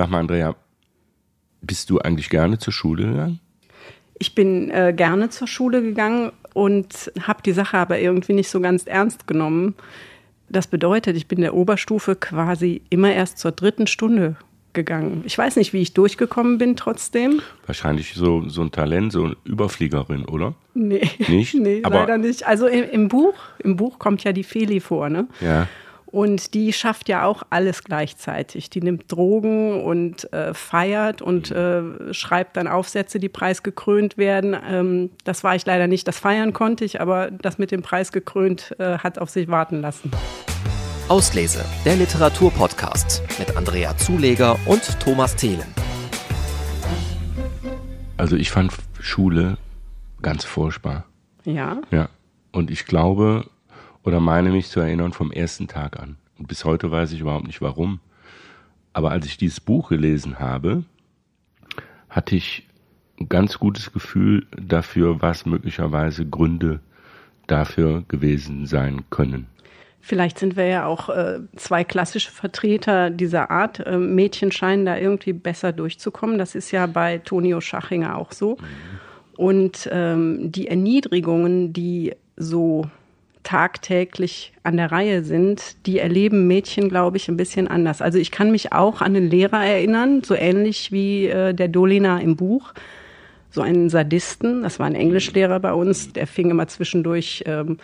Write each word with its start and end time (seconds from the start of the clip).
Sag 0.00 0.08
mal, 0.08 0.20
Andrea, 0.20 0.56
bist 1.60 1.90
du 1.90 1.98
eigentlich 1.98 2.30
gerne 2.30 2.56
zur 2.56 2.72
Schule 2.72 3.06
gegangen? 3.06 3.38
Ich 4.18 4.34
bin 4.34 4.70
äh, 4.70 4.94
gerne 4.96 5.28
zur 5.28 5.46
Schule 5.46 5.82
gegangen 5.82 6.32
und 6.54 7.12
habe 7.20 7.42
die 7.42 7.52
Sache 7.52 7.76
aber 7.76 7.98
irgendwie 7.98 8.32
nicht 8.32 8.48
so 8.48 8.62
ganz 8.62 8.84
ernst 8.86 9.26
genommen. 9.26 9.74
Das 10.48 10.68
bedeutet, 10.68 11.18
ich 11.18 11.28
bin 11.28 11.42
der 11.42 11.52
Oberstufe 11.52 12.16
quasi 12.16 12.80
immer 12.88 13.12
erst 13.12 13.36
zur 13.40 13.52
dritten 13.52 13.86
Stunde 13.86 14.36
gegangen. 14.72 15.22
Ich 15.26 15.36
weiß 15.36 15.56
nicht, 15.56 15.74
wie 15.74 15.82
ich 15.82 15.92
durchgekommen 15.92 16.56
bin 16.56 16.76
trotzdem. 16.76 17.42
Wahrscheinlich 17.66 18.14
so, 18.14 18.48
so 18.48 18.62
ein 18.62 18.72
Talent, 18.72 19.12
so 19.12 19.24
eine 19.24 19.36
Überfliegerin, 19.44 20.24
oder? 20.24 20.54
Nee. 20.72 21.10
Nicht? 21.28 21.54
nee, 21.60 21.82
aber 21.82 21.96
leider 21.96 22.16
nicht. 22.16 22.46
Also 22.46 22.68
im, 22.68 22.88
im, 22.88 23.08
Buch, 23.08 23.34
im 23.58 23.76
Buch 23.76 23.98
kommt 23.98 24.24
ja 24.24 24.32
die 24.32 24.44
Feli 24.44 24.80
vor, 24.80 25.10
ne? 25.10 25.28
Ja. 25.42 25.68
Und 26.10 26.54
die 26.54 26.72
schafft 26.72 27.08
ja 27.08 27.24
auch 27.24 27.44
alles 27.50 27.84
gleichzeitig. 27.84 28.68
Die 28.70 28.80
nimmt 28.80 29.10
Drogen 29.10 29.82
und 29.82 30.32
äh, 30.32 30.54
feiert 30.54 31.22
und 31.22 31.50
äh, 31.50 32.12
schreibt 32.12 32.56
dann 32.56 32.66
Aufsätze, 32.66 33.20
die 33.20 33.28
preisgekrönt 33.28 34.18
werden. 34.18 34.56
Ähm, 34.68 35.10
das 35.24 35.44
war 35.44 35.54
ich 35.54 35.64
leider 35.66 35.86
nicht. 35.86 36.08
Das 36.08 36.18
Feiern 36.18 36.52
konnte 36.52 36.84
ich, 36.84 37.00
aber 37.00 37.30
das 37.30 37.58
mit 37.58 37.70
dem 37.70 37.82
Preis 37.82 38.10
gekrönt 38.10 38.74
äh, 38.78 38.98
hat 38.98 39.18
auf 39.18 39.30
sich 39.30 39.48
warten 39.48 39.80
lassen. 39.80 40.10
Auslese, 41.08 41.64
der 41.84 41.96
Literaturpodcast 41.96 43.22
mit 43.38 43.56
Andrea 43.56 43.96
Zuleger 43.96 44.56
und 44.66 45.00
Thomas 45.00 45.36
Thelen. 45.36 45.74
Also 48.16 48.36
ich 48.36 48.50
fand 48.50 48.72
Schule 49.00 49.58
ganz 50.22 50.44
furchtbar. 50.44 51.04
Ja. 51.44 51.80
Ja. 51.90 52.08
Und 52.52 52.70
ich 52.70 52.86
glaube, 52.86 53.46
oder 54.04 54.20
meine 54.20 54.50
mich 54.50 54.68
zu 54.68 54.80
erinnern 54.80 55.12
vom 55.12 55.32
ersten 55.32 55.68
Tag 55.68 55.98
an. 55.98 56.16
Und 56.38 56.48
bis 56.48 56.64
heute 56.64 56.90
weiß 56.90 57.12
ich 57.12 57.20
überhaupt 57.20 57.46
nicht 57.46 57.60
warum. 57.60 58.00
Aber 58.92 59.10
als 59.10 59.26
ich 59.26 59.36
dieses 59.36 59.60
Buch 59.60 59.90
gelesen 59.90 60.38
habe, 60.38 60.84
hatte 62.08 62.36
ich 62.36 62.66
ein 63.20 63.28
ganz 63.28 63.58
gutes 63.58 63.92
Gefühl 63.92 64.46
dafür, 64.56 65.20
was 65.20 65.46
möglicherweise 65.46 66.26
Gründe 66.26 66.80
dafür 67.46 68.04
gewesen 68.08 68.66
sein 68.66 69.02
können. 69.10 69.46
Vielleicht 70.02 70.38
sind 70.38 70.56
wir 70.56 70.66
ja 70.66 70.86
auch 70.86 71.10
äh, 71.10 71.40
zwei 71.56 71.84
klassische 71.84 72.30
Vertreter 72.30 73.10
dieser 73.10 73.50
Art. 73.50 73.80
Äh, 73.80 73.98
Mädchen 73.98 74.50
scheinen 74.50 74.86
da 74.86 74.96
irgendwie 74.96 75.34
besser 75.34 75.72
durchzukommen. 75.72 76.38
Das 76.38 76.54
ist 76.54 76.70
ja 76.70 76.86
bei 76.86 77.18
Tonio 77.18 77.60
Schachinger 77.60 78.16
auch 78.16 78.32
so. 78.32 78.56
Mhm. 78.56 78.64
Und 79.36 79.88
ähm, 79.92 80.50
die 80.50 80.68
Erniedrigungen, 80.68 81.72
die 81.74 82.14
so 82.36 82.86
tagtäglich 83.42 84.52
an 84.62 84.76
der 84.76 84.92
Reihe 84.92 85.24
sind, 85.24 85.86
die 85.86 85.98
erleben 85.98 86.46
Mädchen, 86.46 86.88
glaube 86.88 87.16
ich, 87.16 87.28
ein 87.28 87.36
bisschen 87.36 87.68
anders. 87.68 88.02
Also 88.02 88.18
ich 88.18 88.30
kann 88.30 88.50
mich 88.50 88.72
auch 88.72 89.00
an 89.00 89.14
den 89.14 89.30
Lehrer 89.30 89.64
erinnern, 89.64 90.22
so 90.22 90.34
ähnlich 90.34 90.92
wie 90.92 91.26
äh, 91.26 91.54
der 91.54 91.68
Dolina 91.68 92.18
im 92.20 92.36
Buch. 92.36 92.72
So 93.50 93.62
einen 93.62 93.88
Sadisten, 93.88 94.62
das 94.62 94.78
war 94.78 94.86
ein 94.86 94.94
Englischlehrer 94.94 95.58
bei 95.58 95.72
uns, 95.72 96.12
der 96.12 96.26
fing 96.26 96.50
immer 96.50 96.68
zwischendurch 96.68 97.42
ähm, 97.46 97.78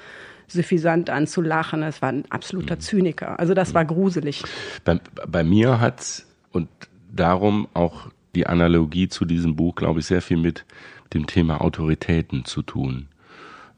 suffisant 0.46 1.10
an 1.10 1.26
zu 1.26 1.42
lachen. 1.42 1.80
Das 1.80 2.02
war 2.02 2.10
ein 2.10 2.24
absoluter 2.30 2.78
Zyniker. 2.78 3.40
Also 3.40 3.54
das 3.54 3.74
war 3.74 3.84
gruselig. 3.84 4.44
Bei, 4.84 5.00
bei 5.26 5.42
mir 5.42 5.80
hat's 5.80 6.26
und 6.52 6.68
darum 7.12 7.66
auch 7.74 8.08
die 8.34 8.46
Analogie 8.46 9.08
zu 9.08 9.24
diesem 9.24 9.56
Buch, 9.56 9.74
glaube 9.74 10.00
ich, 10.00 10.06
sehr 10.06 10.22
viel 10.22 10.36
mit 10.36 10.64
dem 11.14 11.26
Thema 11.26 11.60
Autoritäten 11.62 12.44
zu 12.44 12.62
tun 12.62 13.08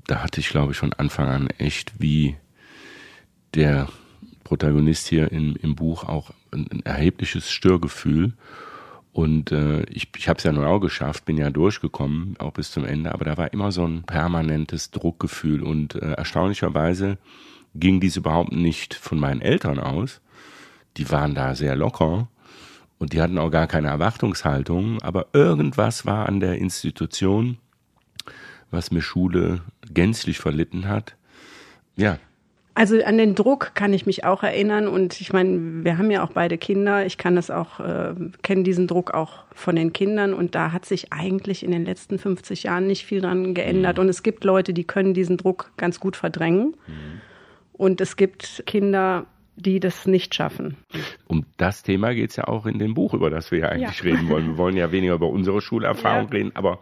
da 0.08 0.22
hatte 0.22 0.40
ich, 0.40 0.48
glaube 0.48 0.72
ich, 0.72 0.78
von 0.78 0.92
Anfang 0.94 1.28
an 1.28 1.46
echt 1.58 2.00
wie 2.00 2.36
der 3.54 3.88
Protagonist 4.42 5.06
hier 5.06 5.30
im, 5.30 5.54
im 5.56 5.76
Buch 5.76 6.04
auch 6.04 6.30
ein, 6.50 6.66
ein 6.72 6.82
erhebliches 6.84 7.50
Störgefühl. 7.50 8.32
Und 9.12 9.52
äh, 9.52 9.82
ich, 9.90 10.08
ich 10.16 10.28
habe 10.28 10.38
es 10.38 10.44
ja 10.44 10.52
nun 10.52 10.64
auch 10.64 10.80
geschafft, 10.80 11.26
bin 11.26 11.36
ja 11.36 11.50
durchgekommen, 11.50 12.36
auch 12.38 12.52
bis 12.52 12.70
zum 12.70 12.84
Ende, 12.84 13.12
aber 13.12 13.26
da 13.26 13.36
war 13.36 13.52
immer 13.52 13.70
so 13.70 13.86
ein 13.86 14.02
permanentes 14.04 14.90
Druckgefühl. 14.90 15.62
Und 15.62 15.94
äh, 15.96 16.12
erstaunlicherweise 16.12 17.18
ging 17.74 18.00
dies 18.00 18.16
überhaupt 18.16 18.52
nicht 18.52 18.94
von 18.94 19.20
meinen 19.20 19.42
Eltern 19.42 19.78
aus. 19.78 20.22
Die 20.96 21.10
waren 21.10 21.34
da 21.34 21.54
sehr 21.54 21.76
locker 21.76 22.28
und 22.98 23.12
die 23.12 23.20
hatten 23.20 23.38
auch 23.38 23.50
gar 23.50 23.66
keine 23.66 23.88
Erwartungshaltung, 23.88 25.02
aber 25.02 25.26
irgendwas 25.34 26.06
war 26.06 26.26
an 26.26 26.40
der 26.40 26.56
Institution, 26.56 27.58
was 28.70 28.90
mir 28.90 29.02
Schule 29.02 29.60
gänzlich 29.92 30.38
verlitten 30.38 30.88
hat. 30.88 31.16
Ja. 31.96 32.18
Also 32.74 33.02
an 33.02 33.18
den 33.18 33.34
Druck 33.34 33.72
kann 33.74 33.92
ich 33.92 34.06
mich 34.06 34.24
auch 34.24 34.44
erinnern 34.44 34.86
und 34.86 35.20
ich 35.20 35.32
meine, 35.32 35.84
wir 35.84 35.98
haben 35.98 36.12
ja 36.12 36.22
auch 36.22 36.30
beide 36.30 36.58
Kinder. 36.58 37.04
Ich 37.04 37.18
kann 37.18 37.34
das 37.34 37.50
auch, 37.50 37.80
äh, 37.80 38.14
kenne 38.42 38.62
diesen 38.62 38.86
Druck 38.86 39.14
auch 39.14 39.46
von 39.52 39.74
den 39.74 39.92
Kindern 39.92 40.32
und 40.32 40.54
da 40.54 40.70
hat 40.70 40.84
sich 40.84 41.12
eigentlich 41.12 41.64
in 41.64 41.72
den 41.72 41.84
letzten 41.84 42.20
50 42.20 42.62
Jahren 42.62 42.86
nicht 42.86 43.04
viel 43.04 43.20
dran 43.20 43.52
geändert. 43.52 43.96
Mhm. 43.96 44.02
Und 44.02 44.08
es 44.08 44.22
gibt 44.22 44.44
Leute, 44.44 44.72
die 44.72 44.84
können 44.84 45.12
diesen 45.12 45.38
Druck 45.38 45.72
ganz 45.76 45.98
gut 45.98 46.14
verdrängen. 46.14 46.76
Mhm. 46.86 47.20
Und 47.72 48.00
es 48.00 48.16
gibt 48.16 48.62
Kinder, 48.66 49.26
die 49.56 49.80
das 49.80 50.06
nicht 50.06 50.34
schaffen. 50.36 50.76
Um 51.26 51.46
das 51.56 51.82
Thema 51.82 52.14
geht 52.14 52.30
es 52.30 52.36
ja 52.36 52.46
auch 52.46 52.64
in 52.66 52.78
dem 52.78 52.94
Buch, 52.94 53.12
über 53.12 53.28
das 53.28 53.50
wir 53.50 53.58
ja 53.58 53.68
eigentlich 53.70 53.98
ja. 53.98 54.04
reden 54.04 54.28
wollen. 54.28 54.46
Wir 54.46 54.56
wollen 54.56 54.76
ja 54.76 54.92
weniger 54.92 55.14
über 55.14 55.28
unsere 55.28 55.60
Schulerfahrung 55.60 56.28
ja. 56.28 56.32
reden, 56.32 56.52
aber 56.54 56.78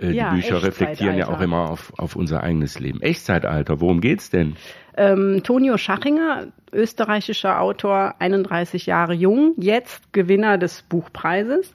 äh, 0.00 0.12
ja, 0.12 0.30
die 0.30 0.40
Bücher 0.40 0.62
reflektieren 0.62 1.16
ja 1.16 1.28
auch 1.28 1.40
immer 1.40 1.70
auf, 1.70 1.92
auf 1.98 2.16
unser 2.16 2.42
eigenes 2.42 2.78
Leben. 2.78 3.00
Echtzeitalter, 3.00 3.80
worum 3.80 4.00
geht's 4.00 4.30
denn? 4.30 4.56
Ähm, 4.96 5.42
Tonio 5.44 5.76
Schachinger, 5.76 6.48
österreichischer 6.72 7.60
Autor, 7.60 8.14
31 8.18 8.86
Jahre 8.86 9.14
jung, 9.14 9.54
jetzt 9.56 10.12
Gewinner 10.12 10.58
des 10.58 10.82
Buchpreises. 10.82 11.74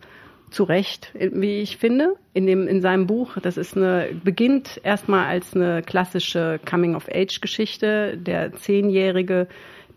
Zu 0.51 0.63
Recht, 0.63 1.11
wie 1.15 1.61
ich 1.61 1.77
finde, 1.77 2.13
in, 2.33 2.45
dem, 2.45 2.67
in 2.67 2.79
seinem 2.81 3.07
Buch. 3.07 3.37
Das 3.41 3.57
ist 3.57 3.75
eine, 3.75 4.09
beginnt 4.23 4.79
erstmal 4.83 5.25
als 5.25 5.53
eine 5.53 5.81
klassische 5.81 6.59
Coming-of-Age-Geschichte. 6.69 8.15
Der 8.15 8.53
Zehnjährige 8.53 9.47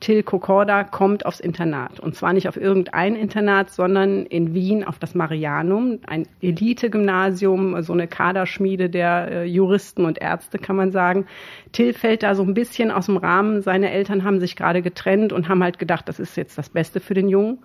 Till 0.00 0.22
Kokorda 0.22 0.84
kommt 0.84 1.26
aufs 1.26 1.40
Internat. 1.40 2.00
Und 2.00 2.14
zwar 2.14 2.32
nicht 2.32 2.48
auf 2.48 2.56
irgendein 2.56 3.16
Internat, 3.16 3.70
sondern 3.70 4.26
in 4.26 4.54
Wien 4.54 4.84
auf 4.84 4.98
das 4.98 5.14
Marianum, 5.14 5.98
ein 6.06 6.26
Elite-Gymnasium, 6.40 7.82
so 7.82 7.92
eine 7.92 8.06
Kaderschmiede 8.06 8.90
der 8.90 9.30
äh, 9.30 9.44
Juristen 9.44 10.04
und 10.04 10.18
Ärzte, 10.18 10.58
kann 10.58 10.76
man 10.76 10.92
sagen. 10.92 11.26
Till 11.72 11.92
fällt 11.92 12.22
da 12.22 12.34
so 12.34 12.42
ein 12.42 12.54
bisschen 12.54 12.90
aus 12.90 13.06
dem 13.06 13.16
Rahmen. 13.16 13.62
Seine 13.62 13.90
Eltern 13.90 14.24
haben 14.24 14.40
sich 14.40 14.56
gerade 14.56 14.82
getrennt 14.82 15.32
und 15.32 15.48
haben 15.48 15.62
halt 15.62 15.78
gedacht, 15.78 16.08
das 16.08 16.20
ist 16.20 16.36
jetzt 16.36 16.56
das 16.58 16.68
Beste 16.68 17.00
für 17.00 17.14
den 17.14 17.28
Jungen. 17.28 17.58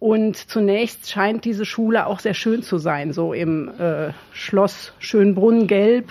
Und 0.00 0.36
zunächst 0.36 1.10
scheint 1.10 1.44
diese 1.44 1.66
Schule 1.66 2.06
auch 2.06 2.20
sehr 2.20 2.32
schön 2.32 2.62
zu 2.62 2.78
sein, 2.78 3.12
so 3.12 3.34
im 3.34 3.68
äh, 3.78 4.12
Schloss 4.32 4.94
Schönbrunn 4.98 5.66
gelb 5.66 6.10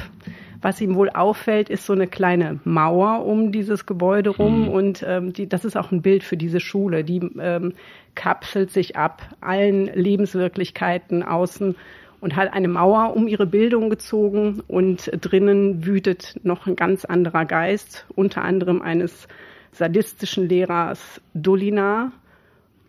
was 0.61 0.81
ihm 0.81 0.95
wohl 0.95 1.09
auffällt, 1.09 1.69
ist 1.69 1.85
so 1.85 1.93
eine 1.93 2.07
kleine 2.07 2.59
Mauer 2.65 3.25
um 3.25 3.51
dieses 3.51 3.85
Gebäude 3.85 4.31
rum. 4.31 4.63
Mhm. 4.63 4.67
Und 4.69 5.05
ähm, 5.07 5.33
die, 5.33 5.47
das 5.47 5.65
ist 5.65 5.77
auch 5.77 5.91
ein 5.91 6.01
Bild 6.01 6.23
für 6.23 6.37
diese 6.37 6.59
Schule. 6.59 7.03
Die 7.03 7.21
ähm, 7.39 7.73
kapselt 8.15 8.71
sich 8.71 8.97
ab 8.97 9.21
allen 9.39 9.85
Lebenswirklichkeiten 9.85 11.23
außen 11.23 11.75
und 12.19 12.35
hat 12.35 12.51
eine 12.53 12.67
Mauer 12.67 13.15
um 13.15 13.27
ihre 13.27 13.45
Bildung 13.45 13.89
gezogen. 13.89 14.61
Und 14.67 15.09
drinnen 15.21 15.85
wütet 15.85 16.39
noch 16.43 16.67
ein 16.67 16.75
ganz 16.75 17.05
anderer 17.05 17.45
Geist, 17.45 18.05
unter 18.15 18.43
anderem 18.43 18.81
eines 18.81 19.27
sadistischen 19.71 20.49
Lehrers 20.49 21.21
Dolina, 21.33 22.11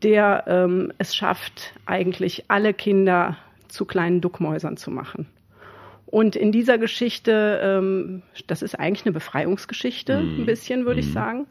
der 0.02 0.44
ähm, 0.47 0.92
es 0.98 1.14
schafft, 1.14 1.75
eigentlich 1.87 2.44
alle 2.48 2.75
Kinder 2.75 3.37
zu 3.69 3.84
kleinen 3.84 4.20
Duckmäusern 4.20 4.76
zu 4.76 4.91
machen. 4.91 5.26
Und 6.10 6.34
in 6.34 6.50
dieser 6.50 6.76
Geschichte, 6.76 7.60
ähm, 7.62 8.22
das 8.48 8.62
ist 8.62 8.75
eigentlich 8.75 9.06
eine 9.06 9.12
Befreiungsgeschichte, 9.12 10.21
mm. 10.21 10.41
ein 10.41 10.47
bisschen 10.47 10.84
würde 10.84 10.98
ich 10.98 11.09
mhm. 11.10 11.12
sagen, 11.12 11.47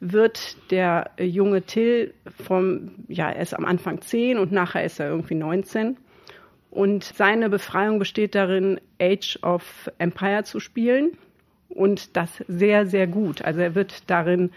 wird 0.00 0.56
der 0.70 1.10
junge 1.20 1.60
Till 1.62 2.14
vom, 2.42 2.92
ja, 3.08 3.28
er 3.28 3.42
ist 3.42 3.52
am 3.52 3.66
Anfang 3.66 4.00
zehn 4.00 4.38
und 4.38 4.50
nachher 4.50 4.82
ist 4.82 4.98
er 4.98 5.10
irgendwie 5.10 5.34
19. 5.34 5.98
Und 6.70 7.04
seine 7.04 7.50
Befreiung 7.50 7.98
besteht 7.98 8.34
darin, 8.34 8.80
Age 8.98 9.38
of 9.42 9.90
Empire 9.98 10.44
zu 10.44 10.58
spielen 10.58 11.18
und 11.68 12.16
das 12.16 12.30
sehr, 12.48 12.86
sehr 12.86 13.06
gut. 13.06 13.42
Also 13.42 13.60
er 13.60 13.74
wird 13.74 14.08
darin 14.08 14.52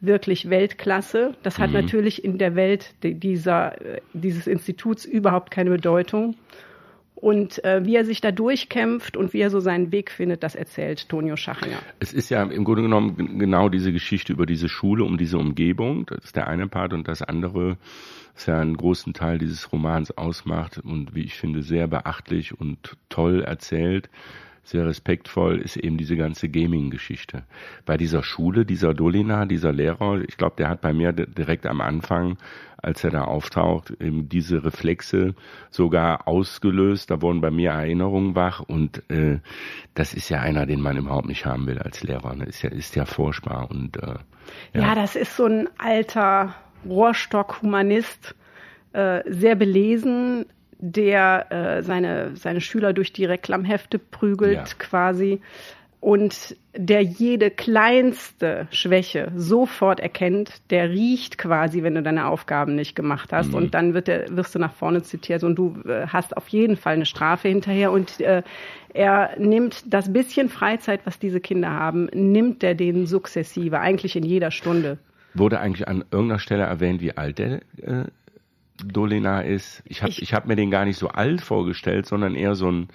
wirklich 0.00 0.48
Weltklasse. 0.48 1.34
Das 1.42 1.58
hat 1.58 1.70
mm. 1.70 1.74
natürlich 1.74 2.24
in 2.24 2.38
der 2.38 2.54
Welt 2.54 2.94
dieser, 3.02 3.80
äh, 3.84 4.00
dieses 4.12 4.46
Instituts 4.46 5.04
überhaupt 5.04 5.50
keine 5.50 5.70
Bedeutung. 5.70 6.36
Und 7.22 7.64
äh, 7.64 7.84
wie 7.84 7.94
er 7.94 8.04
sich 8.04 8.20
da 8.20 8.32
durchkämpft 8.32 9.16
und 9.16 9.32
wie 9.32 9.38
er 9.38 9.50
so 9.50 9.60
seinen 9.60 9.92
Weg 9.92 10.10
findet, 10.10 10.42
das 10.42 10.56
erzählt 10.56 11.08
Tonio 11.08 11.36
Schachinger. 11.36 11.78
Es 12.00 12.12
ist 12.12 12.30
ja 12.30 12.42
im 12.42 12.64
Grunde 12.64 12.82
genommen 12.82 13.38
genau 13.38 13.68
diese 13.68 13.92
Geschichte 13.92 14.32
über 14.32 14.44
diese 14.44 14.68
Schule, 14.68 15.04
um 15.04 15.16
diese 15.18 15.38
Umgebung. 15.38 16.04
Das 16.06 16.24
ist 16.24 16.34
der 16.34 16.48
eine 16.48 16.66
Part 16.66 16.92
und 16.92 17.06
das 17.06 17.22
andere 17.22 17.76
ist 18.34 18.48
ja 18.48 18.58
einen 18.58 18.76
großen 18.76 19.14
Teil 19.14 19.38
dieses 19.38 19.70
Romans 19.70 20.10
ausmacht 20.18 20.78
und 20.78 21.14
wie 21.14 21.22
ich 21.22 21.34
finde 21.34 21.62
sehr 21.62 21.86
beachtlich 21.86 22.58
und 22.58 22.96
toll 23.08 23.44
erzählt. 23.44 24.10
Sehr 24.64 24.86
respektvoll 24.86 25.58
ist 25.58 25.76
eben 25.76 25.96
diese 25.96 26.16
ganze 26.16 26.48
Gaming-Geschichte. 26.48 27.42
Bei 27.84 27.96
dieser 27.96 28.22
Schule, 28.22 28.64
dieser 28.64 28.94
Dolina, 28.94 29.44
dieser 29.44 29.72
Lehrer, 29.72 30.20
ich 30.20 30.36
glaube, 30.36 30.54
der 30.56 30.68
hat 30.68 30.80
bei 30.80 30.92
mir 30.92 31.12
direkt 31.12 31.66
am 31.66 31.80
Anfang, 31.80 32.38
als 32.76 33.02
er 33.04 33.10
da 33.10 33.24
auftaucht, 33.24 33.90
eben 34.00 34.28
diese 34.28 34.64
Reflexe 34.64 35.34
sogar 35.70 36.28
ausgelöst. 36.28 37.10
Da 37.10 37.22
wurden 37.22 37.40
bei 37.40 37.50
mir 37.50 37.70
Erinnerungen 37.70 38.34
wach 38.34 38.60
und 38.60 39.08
äh, 39.10 39.40
das 39.94 40.14
ist 40.14 40.28
ja 40.28 40.40
einer, 40.40 40.66
den 40.66 40.80
man 40.80 40.96
überhaupt 40.96 41.28
nicht 41.28 41.44
haben 41.44 41.66
will 41.66 41.78
als 41.78 42.02
Lehrer. 42.02 42.34
Ne? 42.34 42.44
Ist 42.44 42.62
ja 42.62 42.70
ist 42.70 42.94
ja 42.96 43.04
furchtbar 43.04 43.70
und 43.70 43.96
äh, 43.96 44.16
ja. 44.74 44.80
ja, 44.82 44.94
das 44.94 45.16
ist 45.16 45.36
so 45.36 45.46
ein 45.46 45.68
alter 45.78 46.54
Rohrstock-Humanist, 46.84 48.34
äh, 48.92 49.22
sehr 49.26 49.54
belesen, 49.54 50.46
der 50.82 51.46
äh, 51.50 51.82
seine, 51.82 52.36
seine 52.36 52.60
Schüler 52.60 52.92
durch 52.92 53.12
die 53.12 53.24
Reklamhefte 53.24 53.98
prügelt 53.98 54.68
ja. 54.68 54.74
quasi 54.78 55.40
und 56.02 56.56
der 56.76 57.00
jede 57.00 57.52
kleinste 57.52 58.66
Schwäche 58.72 59.30
sofort 59.36 60.00
erkennt, 60.00 60.60
der 60.70 60.90
riecht 60.90 61.38
quasi, 61.38 61.84
wenn 61.84 61.94
du 61.94 62.02
deine 62.02 62.26
Aufgaben 62.26 62.74
nicht 62.74 62.96
gemacht 62.96 63.32
hast. 63.32 63.50
Mhm. 63.50 63.54
Und 63.54 63.74
dann 63.74 63.94
wird 63.94 64.08
der, 64.08 64.36
wirst 64.36 64.52
du 64.56 64.58
nach 64.58 64.72
vorne 64.72 65.02
zitiert 65.02 65.44
und 65.44 65.54
du 65.54 65.80
äh, 65.86 66.08
hast 66.08 66.36
auf 66.36 66.48
jeden 66.48 66.76
Fall 66.76 66.94
eine 66.94 67.06
Strafe 67.06 67.46
hinterher. 67.46 67.92
Und 67.92 68.20
äh, 68.20 68.42
er 68.92 69.38
nimmt 69.38 69.94
das 69.94 70.12
bisschen 70.12 70.48
Freizeit, 70.48 71.02
was 71.04 71.20
diese 71.20 71.38
Kinder 71.38 71.70
haben, 71.70 72.06
nimmt 72.12 72.64
er 72.64 72.74
denen 72.74 73.06
sukzessive, 73.06 73.78
eigentlich 73.78 74.16
in 74.16 74.24
jeder 74.24 74.50
Stunde. 74.50 74.98
Wurde 75.34 75.60
eigentlich 75.60 75.86
an 75.86 76.04
irgendeiner 76.10 76.40
Stelle 76.40 76.64
erwähnt, 76.64 77.00
wie 77.00 77.16
alt 77.16 77.38
der 77.38 77.60
äh, 77.80 78.06
Dolina 78.84 79.40
ist. 79.40 79.82
Ich 79.86 80.02
habe 80.02 80.10
ich, 80.10 80.22
ich 80.22 80.34
hab 80.34 80.46
mir 80.46 80.56
den 80.56 80.70
gar 80.70 80.84
nicht 80.84 80.98
so 80.98 81.08
alt 81.08 81.40
vorgestellt, 81.40 82.06
sondern 82.06 82.34
eher 82.34 82.54
so 82.54 82.68
einen 82.68 82.88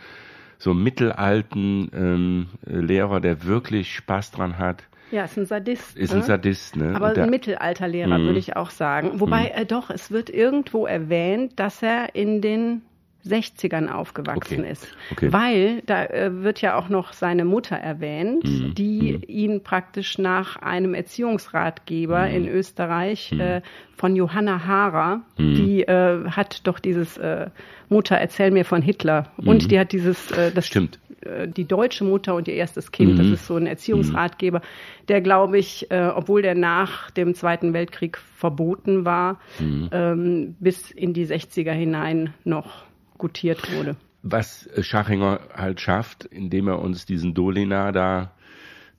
so 0.58 0.74
mittelalten 0.74 1.92
ähm, 1.94 2.48
Lehrer, 2.66 3.20
der 3.20 3.44
wirklich 3.44 3.94
Spaß 3.94 4.32
dran 4.32 4.58
hat. 4.58 4.84
Ja, 5.12 5.24
ist 5.24 5.38
ein 5.38 5.46
Sadist. 5.46 5.96
Ist 5.96 6.14
ne? 6.14 6.20
ein 6.20 6.24
Sadist, 6.24 6.76
ne? 6.76 6.94
Aber 6.96 7.14
der, 7.14 7.26
ein 7.26 7.30
Mittelalterlehrer, 7.30 8.18
mhm. 8.18 8.26
würde 8.26 8.40
ich 8.40 8.56
auch 8.56 8.72
sagen. 8.72 9.20
Wobei, 9.20 9.44
mhm. 9.44 9.62
äh, 9.62 9.66
doch, 9.66 9.90
es 9.90 10.12
wird 10.12 10.30
irgendwo 10.30 10.86
erwähnt, 10.86 11.54
dass 11.58 11.82
er 11.82 12.16
in 12.16 12.42
den 12.42 12.82
60ern 13.26 13.90
aufgewachsen 13.90 14.60
okay. 14.60 14.72
ist. 14.72 14.88
Okay. 15.12 15.34
Weil 15.34 15.82
da 15.86 16.06
äh, 16.06 16.44
wird 16.44 16.62
ja 16.62 16.78
auch 16.78 16.90
noch 16.90 17.14
seine 17.14 17.46
Mutter 17.46 17.76
erwähnt, 17.76 18.44
mhm. 18.44 18.76
die 18.76 19.14
mhm. 19.14 19.24
ihn 19.28 19.64
praktisch 19.64 20.18
nach 20.18 20.58
einem 20.58 20.94
Erziehungsratgeber 20.94 22.28
mhm. 22.28 22.36
in 22.36 22.48
Österreich 22.48 23.32
mhm. 23.32 23.40
äh, 23.40 23.62
von 23.96 24.16
Johanna 24.16 24.66
Hara, 24.66 25.22
mhm. 25.38 25.56
die 25.56 25.84
äh, 25.84 26.30
hat 26.30 26.68
doch 26.68 26.80
dieses 26.80 27.18
äh, 27.18 27.48
Mutter, 27.90 28.18
erzähl 28.18 28.52
mir 28.52 28.66
von 28.66 28.82
Hitler. 28.82 29.32
Und 29.38 29.64
mhm. 29.64 29.68
die 29.68 29.80
hat 29.80 29.92
dieses, 29.92 30.32
äh, 30.32 30.52
das 30.52 30.68
stimmt 30.68 31.00
äh, 31.22 31.48
die 31.48 31.66
deutsche 31.66 32.04
Mutter 32.04 32.36
und 32.36 32.48
ihr 32.48 32.54
erstes 32.54 32.92
Kind. 32.92 33.18
Das 33.18 33.28
ist 33.28 33.48
so 33.48 33.56
ein 33.56 33.66
Erziehungsratgeber, 33.66 34.62
der, 35.08 35.22
glaube 35.22 35.58
ich, 35.58 35.88
obwohl 35.90 36.42
der 36.42 36.54
nach 36.54 37.10
dem 37.12 37.34
Zweiten 37.34 37.74
Weltkrieg 37.74 38.18
verboten 38.18 39.04
war, 39.06 39.40
ähm, 39.60 40.56
bis 40.60 40.92
in 40.92 41.14
die 41.14 41.26
60er 41.26 41.72
hinein 41.72 42.34
noch 42.44 42.87
gutiert 43.18 43.72
wurde. 43.76 43.96
Was 44.24 44.70
Schachinger 44.82 45.40
halt 45.54 45.80
schafft, 45.80 46.26
indem 46.26 46.68
er 46.68 46.80
uns 46.80 47.06
diesen 47.06 47.34
Dolina 47.34 47.92
da 47.92 48.32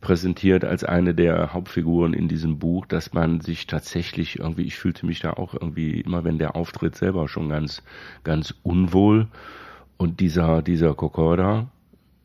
präsentiert 0.01 0.65
als 0.65 0.85
eine 0.85 1.15
der 1.15 1.53
Hauptfiguren 1.53 2.15
in 2.15 2.29
diesem 2.29 2.59
Buch, 2.59 2.87
dass 2.87 3.13
man 3.13 3.41
sich 3.41 3.67
tatsächlich 3.67 4.39
irgendwie, 4.39 4.63
ich 4.63 4.77
fühlte 4.77 5.07
mich 5.07 5.21
da 5.21 5.33
auch 5.33 5.55
irgendwie 5.55 6.01
immer, 6.01 6.25
wenn 6.25 6.39
der 6.39 6.55
auftritt, 6.55 6.95
selber 6.95 7.29
schon 7.29 7.49
ganz, 7.49 7.83
ganz 8.23 8.55
unwohl. 8.63 9.27
Und 9.97 10.21
dieser, 10.21 10.63
dieser 10.63 10.95
Kokorda, 10.95 11.67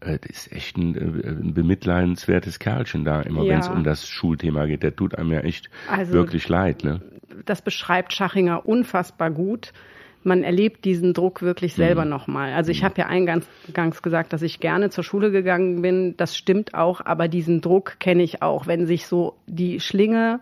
äh, 0.02 0.20
ist 0.28 0.52
echt 0.52 0.78
ein, 0.78 0.96
äh, 0.96 1.30
ein 1.30 1.54
bemitleidenswertes 1.54 2.60
Kerlchen 2.60 3.06
da, 3.06 3.22
immer 3.22 3.44
ja. 3.44 3.54
wenn 3.54 3.60
es 3.60 3.70
um 3.70 3.84
das 3.84 4.08
Schulthema 4.08 4.66
geht. 4.66 4.84
Der 4.84 4.96
tut 4.96 5.18
einem 5.18 5.32
ja 5.32 5.40
echt 5.40 5.70
also, 5.90 6.14
wirklich 6.14 6.48
leid. 6.50 6.84
Ne? 6.84 7.02
Das 7.46 7.62
beschreibt 7.64 8.14
Schachinger 8.14 8.68
unfassbar 8.68 9.32
gut 9.32 9.74
man 10.26 10.44
erlebt 10.44 10.86
diesen 10.86 11.14
Druck 11.14 11.42
wirklich 11.42 11.74
selber 11.74 12.06
mhm. 12.06 12.12
nochmal. 12.12 12.54
Also 12.54 12.72
ich 12.72 12.82
mhm. 12.82 12.86
habe 12.86 13.02
ja 13.02 13.08
eingangs 13.08 14.02
gesagt, 14.02 14.34
dass 14.34 14.42
ich 14.42 14.60
gerne 14.60 14.90
zur 14.90 15.04
Schule 15.04 15.32
gegangen 15.32 15.82
bin. 15.82 16.16
Das 16.18 16.36
stimmt 16.36 16.74
auch, 16.74 17.02
aber 17.06 17.28
diesen 17.28 17.62
Druck 17.62 18.00
kenne 18.00 18.24
ich 18.24 18.42
auch, 18.42 18.68
wenn 18.68 18.86
sich 18.86 19.08
so 19.08 19.36
die 19.48 19.80
Schlinge 19.80 20.40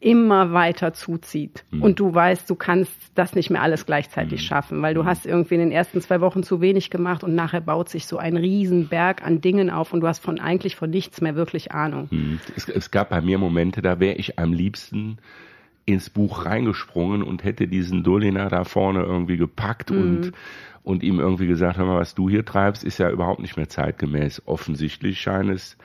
immer 0.00 0.52
weiter 0.52 0.92
zuzieht 0.92 1.64
mhm. 1.70 1.82
und 1.82 1.98
du 1.98 2.14
weißt, 2.14 2.48
du 2.48 2.54
kannst 2.54 2.92
das 3.16 3.34
nicht 3.34 3.50
mehr 3.50 3.62
alles 3.62 3.84
gleichzeitig 3.84 4.42
mhm. 4.42 4.44
schaffen, 4.44 4.82
weil 4.82 4.94
du 4.94 5.02
mhm. 5.02 5.06
hast 5.06 5.26
irgendwie 5.26 5.54
in 5.54 5.60
den 5.60 5.72
ersten 5.72 6.00
zwei 6.00 6.20
Wochen 6.20 6.44
zu 6.44 6.60
wenig 6.60 6.90
gemacht 6.90 7.24
und 7.24 7.34
nachher 7.34 7.60
baut 7.60 7.88
sich 7.88 8.06
so 8.06 8.16
ein 8.16 8.36
Riesenberg 8.36 9.24
an 9.24 9.40
Dingen 9.40 9.70
auf 9.70 9.92
und 9.92 10.00
du 10.00 10.06
hast 10.06 10.20
von 10.20 10.38
eigentlich 10.38 10.76
von 10.76 10.90
nichts 10.90 11.20
mehr 11.20 11.34
wirklich 11.34 11.72
Ahnung. 11.72 12.08
Mhm. 12.10 12.38
Es, 12.56 12.68
es 12.68 12.90
gab 12.92 13.10
bei 13.10 13.20
mir 13.20 13.38
Momente, 13.38 13.82
da 13.82 13.98
wäre 13.98 14.14
ich 14.14 14.38
am 14.38 14.52
liebsten 14.52 15.18
ins 15.88 16.10
Buch 16.10 16.44
reingesprungen 16.44 17.22
und 17.22 17.44
hätte 17.44 17.66
diesen 17.66 18.04
Dolina 18.04 18.48
da 18.48 18.64
vorne 18.64 19.02
irgendwie 19.02 19.36
gepackt 19.36 19.90
mhm. 19.90 19.98
und 19.98 20.32
und 20.84 21.02
ihm 21.02 21.20
irgendwie 21.20 21.46
gesagt, 21.46 21.76
hör 21.76 21.84
mal, 21.84 22.00
was 22.00 22.14
du 22.14 22.30
hier 22.30 22.46
treibst, 22.46 22.82
ist 22.82 22.96
ja 22.96 23.10
überhaupt 23.10 23.40
nicht 23.40 23.58
mehr 23.58 23.68
zeitgemäß. 23.68 24.42
Offensichtlich 24.46 25.20
scheint 25.20 25.50
es 25.50 25.76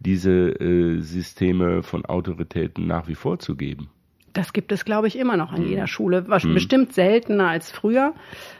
diese 0.00 0.30
äh, 0.30 1.00
Systeme 1.00 1.84
von 1.84 2.04
Autoritäten 2.04 2.84
nach 2.84 3.06
wie 3.06 3.14
vor 3.14 3.38
zu 3.38 3.54
geben. 3.54 3.88
Das 4.32 4.52
gibt 4.52 4.72
es, 4.72 4.84
glaube 4.84 5.06
ich, 5.06 5.16
immer 5.16 5.36
noch 5.36 5.52
an 5.52 5.62
mhm. 5.62 5.68
jeder 5.68 5.86
Schule. 5.86 6.22
Mhm. 6.22 6.54
Bestimmt 6.54 6.92
seltener 6.92 7.48
als 7.48 7.70
früher, 7.70 8.14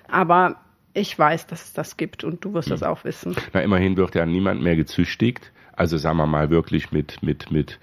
aber 0.07 0.61
ich 0.95 1.19
weiß, 1.19 1.49
dass 1.49 1.65
es 1.65 1.73
das 1.73 1.97
gibt 1.97 2.23
und 2.23 2.45
du 2.45 2.55
wirst 2.55 2.69
mhm. 2.69 2.75
das 2.75 2.85
auch 2.85 3.03
wissen. 3.05 3.35
Na, 3.53 3.61
immerhin 3.61 3.97
wird 3.97 4.15
ja 4.15 4.25
niemand 4.25 4.63
mehr 4.63 4.77
gezüchtigt. 4.77 5.53
Also 5.73 5.97
sagen 5.97 6.19
wir 6.19 6.27
mal 6.27 6.51
wirklich 6.51 6.93
mit, 6.93 7.25
mit, 7.25 7.51
mit 7.51 7.81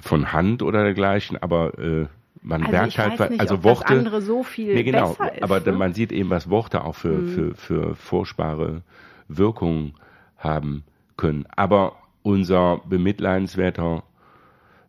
von 0.00 0.32
Hand 0.32 0.62
oder 0.62 0.82
dergleichen, 0.82 1.36
aber 1.36 1.78
äh, 1.78 2.06
man 2.44 2.60
also 2.62 2.72
merkt 2.72 2.98
halt, 2.98 3.30
nicht, 3.30 3.40
also 3.40 3.64
Worte. 3.64 3.88
Andere 3.88 4.20
so 4.20 4.42
viel 4.42 4.74
nee, 4.74 4.82
genau, 4.82 5.14
besser 5.14 5.34
ist, 5.34 5.42
aber 5.42 5.60
ne? 5.60 5.72
man 5.72 5.94
sieht 5.94 6.12
eben, 6.12 6.30
was 6.30 6.50
Worte 6.50 6.84
auch 6.84 6.94
für, 6.94 7.08
mhm. 7.08 7.28
für, 7.28 7.54
für 7.54 7.96
furchtbare 7.96 8.82
Wirkungen 9.28 9.94
haben 10.36 10.84
können. 11.16 11.46
Aber 11.56 11.96
unser 12.22 12.82
bemitleidenswerter 12.84 14.04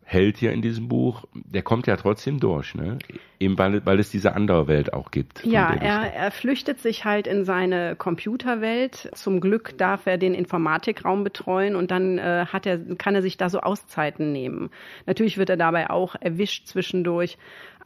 Held 0.08 0.36
hier 0.36 0.52
in 0.52 0.62
diesem 0.62 0.86
Buch, 0.86 1.24
der 1.34 1.62
kommt 1.62 1.88
ja 1.88 1.96
trotzdem 1.96 2.38
durch, 2.38 2.76
ne? 2.76 2.96
Eben 3.40 3.58
weil, 3.58 3.84
weil 3.84 3.98
es 3.98 4.08
diese 4.08 4.36
andere 4.36 4.68
Welt 4.68 4.92
auch 4.92 5.10
gibt. 5.10 5.44
Ja, 5.44 5.74
er, 5.74 6.14
er 6.14 6.30
flüchtet 6.30 6.78
sich 6.78 7.04
halt 7.04 7.26
in 7.26 7.44
seine 7.44 7.96
Computerwelt. 7.96 9.10
Zum 9.14 9.40
Glück 9.40 9.76
darf 9.78 10.06
er 10.06 10.16
den 10.16 10.32
Informatikraum 10.32 11.24
betreuen 11.24 11.74
und 11.74 11.90
dann 11.90 12.18
äh, 12.18 12.46
hat 12.46 12.66
er, 12.66 12.78
kann 12.94 13.16
er 13.16 13.22
sich 13.22 13.36
da 13.36 13.50
so 13.50 13.58
Auszeiten 13.58 14.30
nehmen. 14.30 14.70
Natürlich 15.06 15.38
wird 15.38 15.50
er 15.50 15.56
dabei 15.56 15.90
auch 15.90 16.14
erwischt 16.20 16.68
zwischendurch, 16.68 17.36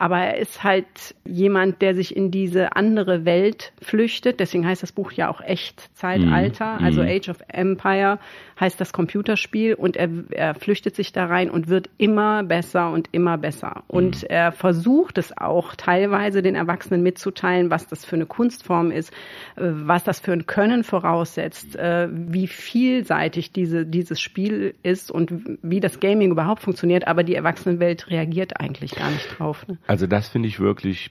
aber 0.00 0.18
er 0.18 0.38
ist 0.38 0.64
halt 0.64 1.14
jemand, 1.26 1.82
der 1.82 1.94
sich 1.94 2.16
in 2.16 2.30
diese 2.30 2.74
andere 2.74 3.26
Welt 3.26 3.74
flüchtet. 3.82 4.40
Deswegen 4.40 4.66
heißt 4.66 4.82
das 4.82 4.92
Buch 4.92 5.12
ja 5.12 5.28
auch 5.28 5.42
Echtzeitalter, 5.42 6.78
mhm. 6.78 6.84
also 6.86 7.02
mhm. 7.02 7.08
Age 7.08 7.28
of 7.28 7.36
Empire 7.48 8.18
heißt 8.58 8.80
das 8.80 8.92
Computerspiel 8.92 9.74
und 9.74 9.96
er, 9.96 10.08
er 10.30 10.54
flüchtet 10.54 10.94
sich 10.94 11.12
da 11.12 11.26
rein 11.26 11.50
und 11.50 11.68
wird 11.68 11.88
immer 11.98 12.42
besser 12.42 12.90
und 12.92 13.08
immer 13.12 13.36
besser. 13.38 13.84
Und 13.88 14.22
mhm. 14.22 14.28
er 14.30 14.52
versucht 14.52 15.18
es 15.18 15.36
auch 15.36 15.74
teilweise 15.74 16.40
den 16.40 16.54
Erwachsenen 16.54 17.02
mitzuteilen, 17.02 17.70
was 17.70 17.86
das 17.86 18.04
für 18.06 18.16
eine 18.16 18.26
Kunstform 18.26 18.90
ist, 18.90 19.12
äh, 19.56 19.62
was 19.62 20.04
das 20.04 20.20
für 20.20 20.32
ein 20.32 20.46
Können 20.46 20.82
voraussetzt, 20.82 21.76
äh, 21.76 22.08
wie 22.10 22.46
vielseitig 22.46 23.52
diese, 23.52 23.84
dieses 23.84 24.18
Spiel 24.18 24.74
ist 24.82 25.10
und 25.10 25.58
wie 25.62 25.80
das 25.80 26.00
Gaming 26.00 26.30
überhaupt 26.30 26.62
funktioniert. 26.62 27.06
Aber 27.06 27.22
die 27.22 27.34
Erwachsenenwelt 27.34 28.10
reagiert 28.10 28.58
eigentlich 28.60 28.94
gar 28.94 29.10
nicht 29.10 29.38
drauf. 29.38 29.66
Ne? 29.68 29.78
Also 29.90 30.06
das 30.06 30.28
finde 30.28 30.46
ich 30.46 30.60
wirklich 30.60 31.10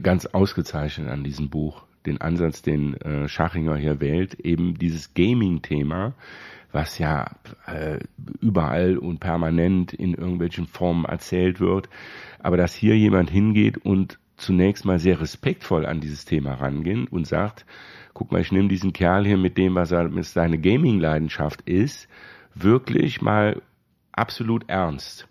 ganz 0.00 0.24
ausgezeichnet 0.26 1.08
an 1.08 1.24
diesem 1.24 1.50
Buch. 1.50 1.82
Den 2.06 2.20
Ansatz, 2.20 2.62
den 2.62 2.94
äh, 3.00 3.26
Schachinger 3.26 3.74
hier 3.74 3.98
wählt, 4.00 4.34
eben 4.34 4.78
dieses 4.78 5.14
Gaming-Thema, 5.14 6.14
was 6.70 7.00
ja 7.00 7.28
äh, 7.66 7.98
überall 8.40 8.98
und 8.98 9.18
permanent 9.18 9.92
in 9.92 10.14
irgendwelchen 10.14 10.68
Formen 10.68 11.06
erzählt 11.06 11.58
wird. 11.58 11.88
Aber 12.38 12.56
dass 12.56 12.72
hier 12.72 12.96
jemand 12.96 13.30
hingeht 13.30 13.78
und 13.78 14.20
zunächst 14.36 14.84
mal 14.84 15.00
sehr 15.00 15.20
respektvoll 15.20 15.86
an 15.86 16.00
dieses 16.00 16.24
Thema 16.24 16.54
rangeht 16.54 17.10
und 17.10 17.26
sagt, 17.26 17.66
guck 18.14 18.30
mal, 18.30 18.42
ich 18.42 18.52
nehme 18.52 18.68
diesen 18.68 18.92
Kerl 18.92 19.26
hier 19.26 19.38
mit 19.38 19.58
dem, 19.58 19.74
was 19.74 19.90
er 19.90 20.08
mit 20.08 20.24
seine 20.24 20.60
Gaming-Leidenschaft 20.60 21.62
ist, 21.62 22.06
wirklich 22.54 23.22
mal 23.22 23.60
absolut 24.12 24.68
ernst 24.68 25.26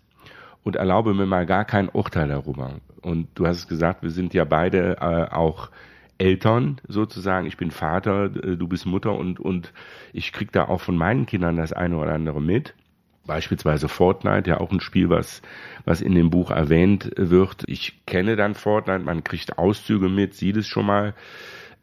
und 0.66 0.74
erlaube 0.74 1.14
mir 1.14 1.26
mal 1.26 1.46
gar 1.46 1.64
kein 1.64 1.88
Urteil 1.88 2.26
darüber. 2.26 2.80
Und 3.00 3.28
du 3.36 3.46
hast 3.46 3.58
es 3.58 3.68
gesagt, 3.68 4.02
wir 4.02 4.10
sind 4.10 4.34
ja 4.34 4.44
beide 4.44 4.96
äh, 5.00 5.32
auch 5.32 5.70
Eltern 6.18 6.80
sozusagen. 6.88 7.46
Ich 7.46 7.56
bin 7.56 7.70
Vater, 7.70 8.24
äh, 8.24 8.56
du 8.56 8.66
bist 8.66 8.84
Mutter 8.84 9.14
und, 9.14 9.38
und 9.38 9.72
ich 10.12 10.32
krieg 10.32 10.50
da 10.50 10.64
auch 10.64 10.80
von 10.80 10.96
meinen 10.96 11.24
Kindern 11.24 11.56
das 11.56 11.72
eine 11.72 11.96
oder 11.96 12.14
andere 12.14 12.42
mit. 12.42 12.74
Beispielsweise 13.28 13.86
Fortnite, 13.86 14.50
ja 14.50 14.58
auch 14.58 14.72
ein 14.72 14.80
Spiel, 14.80 15.08
was, 15.08 15.40
was 15.84 16.00
in 16.00 16.16
dem 16.16 16.30
Buch 16.30 16.50
erwähnt 16.50 17.12
wird. 17.16 17.62
Ich 17.68 18.04
kenne 18.04 18.34
dann 18.34 18.56
Fortnite, 18.56 19.04
man 19.04 19.22
kriegt 19.22 19.58
Auszüge 19.58 20.08
mit, 20.08 20.34
sieht 20.34 20.56
es 20.56 20.66
schon 20.66 20.86
mal. 20.86 21.14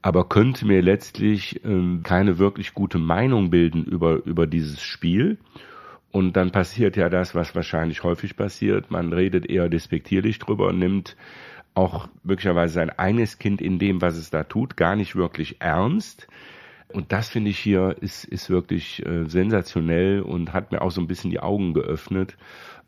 aber 0.01 0.27
könnte 0.27 0.67
mir 0.67 0.81
letztlich 0.81 1.63
ähm, 1.63 2.01
keine 2.03 2.37
wirklich 2.37 2.73
gute 2.73 2.99
Meinung 2.99 3.49
bilden 3.49 3.85
über, 3.85 4.25
über 4.25 4.45
dieses 4.45 4.81
Spiel. 4.81 5.37
Und 6.13 6.37
dann 6.37 6.51
passiert 6.51 6.95
ja 6.95 7.09
das, 7.09 7.33
was 7.33 7.55
wahrscheinlich 7.55 8.03
häufig 8.03 8.35
passiert. 8.35 8.91
Man 8.91 9.11
redet 9.11 9.49
eher 9.49 9.67
despektierlich 9.67 10.37
drüber 10.37 10.67
und 10.67 10.77
nimmt 10.77 11.17
auch 11.73 12.07
möglicherweise 12.23 12.75
sein 12.75 12.91
eigenes 12.91 13.39
Kind 13.39 13.61
in 13.61 13.79
dem, 13.79 13.99
was 13.99 14.15
es 14.15 14.29
da 14.29 14.43
tut, 14.43 14.77
gar 14.77 14.95
nicht 14.95 15.15
wirklich 15.15 15.59
ernst. 15.59 16.27
Und 16.89 17.11
das 17.11 17.29
finde 17.29 17.49
ich 17.49 17.57
hier 17.57 17.95
ist, 17.99 18.25
ist 18.25 18.51
wirklich 18.51 19.03
äh, 19.03 19.25
sensationell 19.25 20.21
und 20.21 20.53
hat 20.53 20.71
mir 20.71 20.83
auch 20.83 20.91
so 20.91 21.01
ein 21.01 21.07
bisschen 21.07 21.31
die 21.31 21.39
Augen 21.39 21.73
geöffnet. 21.73 22.37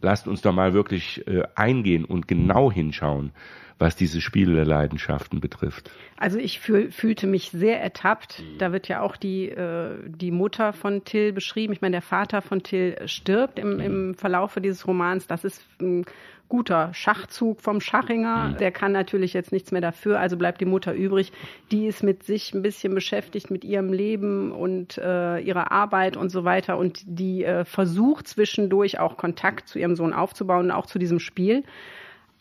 Lasst 0.01 0.27
uns 0.27 0.41
da 0.41 0.51
mal 0.51 0.75
wirklich 0.75 1.25
äh, 1.25 1.45
eingehen 1.55 2.05
und 2.05 2.27
genau 2.27 2.71
hinschauen, 2.71 3.31
was 3.77 3.95
diese 3.95 4.21
Spiele 4.21 4.55
der 4.55 4.65
Leidenschaften 4.65 5.41
betrifft. 5.41 5.91
Also 6.17 6.37
ich 6.37 6.59
fühl, 6.59 6.91
fühlte 6.91 7.27
mich 7.27 7.51
sehr 7.51 7.81
ertappt. 7.81 8.41
Da 8.57 8.71
wird 8.71 8.87
ja 8.87 9.01
auch 9.01 9.17
die, 9.17 9.49
äh, 9.49 9.97
die 10.07 10.31
Mutter 10.31 10.71
von 10.71 11.03
Till 11.03 11.33
beschrieben. 11.33 11.73
Ich 11.73 11.81
meine, 11.81 11.95
der 11.95 12.01
Vater 12.01 12.41
von 12.41 12.63
Till 12.63 12.97
stirbt 13.05 13.59
im, 13.59 13.79
im 13.79 14.15
Verlaufe 14.15 14.61
dieses 14.61 14.87
Romans. 14.87 15.27
Das 15.27 15.43
ist 15.43 15.65
ein 15.81 16.05
guter 16.47 16.93
Schachzug 16.93 17.61
vom 17.61 17.81
Schachinger. 17.81 18.55
Der 18.59 18.71
kann 18.71 18.91
natürlich 18.91 19.33
jetzt 19.33 19.51
nichts 19.51 19.71
mehr 19.71 19.81
dafür, 19.81 20.19
also 20.19 20.37
bleibt 20.37 20.61
die 20.61 20.65
Mutter 20.65 20.93
übrig. 20.93 21.31
Die 21.71 21.87
ist 21.87 22.03
mit 22.03 22.23
sich 22.23 22.53
ein 22.53 22.61
bisschen 22.61 22.93
beschäftigt 22.93 23.49
mit 23.49 23.65
ihrem 23.65 23.91
Leben 23.91 24.51
und 24.51 24.97
äh, 24.97 25.39
ihrer 25.39 25.71
Arbeit 25.71 26.17
und 26.17 26.29
so 26.29 26.43
weiter 26.43 26.77
und 26.77 27.01
die 27.05 27.43
äh, 27.43 27.65
versucht 27.65 28.27
zwischendurch 28.27 28.99
auch 28.99 29.17
Kontakt 29.17 29.67
zu 29.67 29.79
ihrem 29.79 29.95
Sohn 29.95 30.13
aufzubauen, 30.13 30.71
auch 30.71 30.85
zu 30.85 30.99
diesem 30.99 31.19
Spiel. 31.19 31.63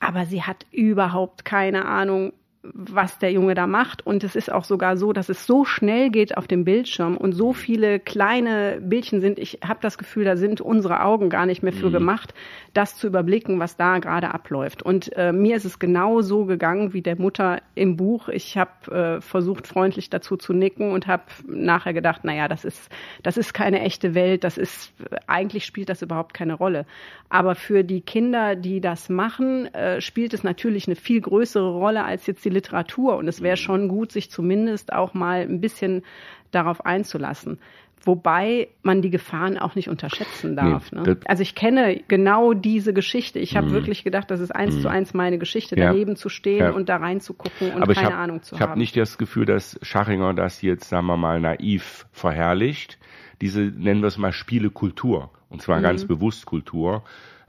Aber 0.01 0.27
sie 0.27 0.43
hat 0.43 0.67
überhaupt 0.71 1.45
keine 1.45 1.87
Ahnung, 1.87 2.33
was 2.73 3.19
der 3.19 3.33
Junge 3.33 3.55
da 3.55 3.67
macht. 3.67 4.07
Und 4.07 4.25
es 4.25 4.37
ist 4.37 4.51
auch 4.51 4.65
sogar 4.65 4.97
so, 4.97 5.13
dass 5.13 5.29
es 5.29 5.47
so 5.47 5.65
schnell 5.65 6.11
geht 6.11 6.37
auf 6.37 6.47
dem 6.47 6.65
Bildschirm 6.65 7.17
und 7.17 7.33
so 7.33 7.53
viele 7.53 8.01
kleine 8.01 8.79
Bildchen 8.81 9.21
sind. 9.21 9.39
Ich 9.39 9.61
habe 9.67 9.81
das 9.83 9.99
Gefühl, 9.99 10.25
da 10.25 10.37
sind 10.37 10.61
unsere 10.61 11.03
Augen 11.03 11.29
gar 11.29 11.47
nicht 11.47 11.63
mehr 11.63 11.73
für 11.73 11.89
mhm. 11.89 11.93
gemacht, 11.93 12.35
das 12.73 12.97
zu 12.97 13.07
überblicken, 13.07 13.61
was 13.61 13.77
da 13.77 13.99
gerade 13.99 14.33
abläuft. 14.33 14.83
Und 14.83 15.15
äh, 15.17 15.33
mir 15.33 15.57
ist 15.57 15.65
es 15.65 15.79
genau 15.79 16.23
so 16.23 16.47
gegangen 16.47 16.93
wie 16.93 17.03
der 17.03 17.21
Mutter 17.21 17.61
im 17.75 17.97
Buch. 17.97 18.29
Ich 18.29 18.57
habe 18.57 19.17
äh, 19.19 19.21
versucht, 19.21 19.67
freundlich 19.67 20.09
dazu 20.11 20.37
zu 20.37 20.53
nicken 20.53 20.93
und 20.93 21.07
habe 21.07 21.25
nachher 21.47 21.93
gedacht, 21.93 22.25
naja, 22.25 22.49
das 22.49 22.65
ist, 22.65 22.91
das 23.23 23.37
ist 23.37 23.53
keine 23.53 23.81
echte 23.81 24.15
Welt. 24.15 24.45
Das 24.45 24.57
ist, 24.57 24.93
eigentlich 25.27 25.65
spielt 25.65 25.89
das 25.89 26.03
überhaupt 26.03 26.35
keine 26.35 26.55
Rolle. 26.55 26.87
Aber 27.29 27.55
für 27.55 27.85
die 27.85 28.01
Kinder, 28.01 28.55
die 28.57 28.81
das 28.81 29.09
machen, 29.09 29.67
äh, 29.75 30.01
spielt 30.01 30.35
es 30.35 30.45
natürlich 30.45 30.87
eine 30.87 30.97
viel 30.97 31.21
größere 31.21 31.71
Rolle 31.71 32.05
als 32.05 32.27
jetzt 32.27 32.45
die 32.45 32.54
Literatur. 32.55 33.17
Und 33.17 33.29
es 33.29 33.43
wäre 33.43 33.57
mhm. 33.57 33.61
schon 33.61 33.89
gut, 33.89 34.13
sich 34.13 34.31
zumindest 34.31 34.93
auch 34.93 35.15
mal 35.15 35.43
ein 35.43 35.61
bisschen 35.61 36.03
darauf 36.51 36.87
einzulassen. 36.87 37.59
Wobei 38.07 38.69
man 38.83 39.01
die 39.01 39.09
Gefahren 39.09 39.59
auch 39.59 39.75
nicht 39.75 39.89
unterschätzen 39.89 40.57
darf. 40.57 40.93
Nee, 40.93 41.01
ne? 41.01 41.17
Also 41.25 41.43
ich 41.43 41.55
kenne 41.55 42.03
genau 42.07 42.53
diese 42.53 42.93
Geschichte. 42.93 43.39
Ich 43.39 43.57
habe 43.57 43.69
mm. 43.69 43.73
wirklich 43.73 44.05
gedacht, 44.05 44.31
das 44.31 44.41
ist 44.41 44.55
eins 44.55 44.77
mm. 44.77 44.81
zu 44.81 44.89
eins 44.89 45.15
meine 45.15 45.39
Geschichte, 45.39 45.75
ja. 45.79 45.87
daneben 45.87 46.15
zu 46.15 46.29
stehen 46.29 46.59
ja. 46.59 46.71
und 46.73 46.91
da 46.91 46.97
reinzugucken 46.97 47.73
und 47.73 47.83
Aber 47.83 47.95
keine 47.95 48.09
hab, 48.09 48.19
Ahnung 48.19 48.43
zu 48.43 48.55
ich 48.55 48.61
haben. 48.61 48.67
Ich 48.67 48.71
habe 48.71 48.79
nicht 48.79 48.97
das 48.97 49.17
Gefühl, 49.17 49.47
dass 49.47 49.79
Schachinger 49.81 50.35
das 50.35 50.61
jetzt, 50.61 50.91
sagen 50.91 51.07
wir 51.07 51.17
mal, 51.17 51.41
naiv 51.41 52.07
verherrlicht. 52.13 52.99
Diese, 53.41 53.61
nennen 53.61 54.03
wir 54.03 54.09
es 54.09 54.19
mal, 54.19 54.33
Spielekultur. 54.33 55.31
Und 55.49 55.63
zwar 55.63 55.81
mm. 55.81 55.83
ganz 55.83 56.05
bewusst 56.05 56.45
Kultur 56.45 57.05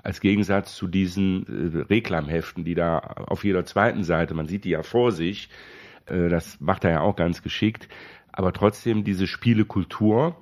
als 0.05 0.21
Gegensatz 0.21 0.75
zu 0.75 0.87
diesen 0.87 1.47
äh, 1.47 1.81
Reklamheften, 1.89 2.63
die 2.63 2.75
da 2.75 2.99
auf 2.99 3.43
jeder 3.43 3.65
zweiten 3.65 4.03
Seite, 4.03 4.35
man 4.35 4.47
sieht 4.47 4.63
die 4.63 4.69
ja 4.69 4.83
vor 4.83 5.11
sich, 5.11 5.49
äh, 6.05 6.29
das 6.29 6.61
macht 6.61 6.83
er 6.83 6.91
ja 6.91 7.01
auch 7.01 7.15
ganz 7.15 7.41
geschickt, 7.41 7.89
aber 8.31 8.53
trotzdem 8.53 9.03
diese 9.03 9.25
Spielekultur, 9.25 10.35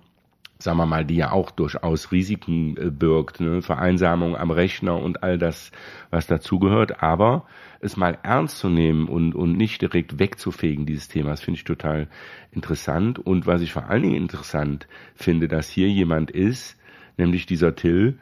sagen 0.60 0.77
wir 0.77 0.86
mal, 0.86 1.05
die 1.05 1.15
ja 1.15 1.32
auch 1.32 1.50
durchaus 1.50 2.12
Risiken 2.12 2.75
äh, 2.75 2.89
birgt, 2.89 3.39
ne? 3.39 3.62
Vereinsamung 3.62 4.36
am 4.36 4.51
Rechner 4.51 4.98
und 4.98 5.24
all 5.24 5.38
das, 5.38 5.72
was 6.10 6.27
dazugehört, 6.27 7.01
aber 7.01 7.46
es 7.79 7.96
mal 7.96 8.17
ernst 8.22 8.58
zu 8.58 8.67
nehmen 8.67 9.08
und, 9.08 9.34
und 9.34 9.55
nicht 9.55 9.82
direkt 9.82 10.20
wegzufegen, 10.20 10.86
dieses 10.86 11.08
Thema, 11.08 11.29
das 11.29 11.41
finde 11.41 11.60
ich 11.60 11.63
total 11.63 12.10
interessant. 12.51 13.17
Und 13.17 13.46
was 13.46 13.62
ich 13.62 13.72
vor 13.72 13.89
allen 13.89 14.03
Dingen 14.03 14.15
interessant 14.15 14.88
finde, 15.15 15.48
dass 15.48 15.70
hier 15.70 15.88
jemand 15.88 16.32
ist, 16.32 16.77
nämlich 17.17 17.46
dieser 17.46 17.75
Till, 17.75 18.20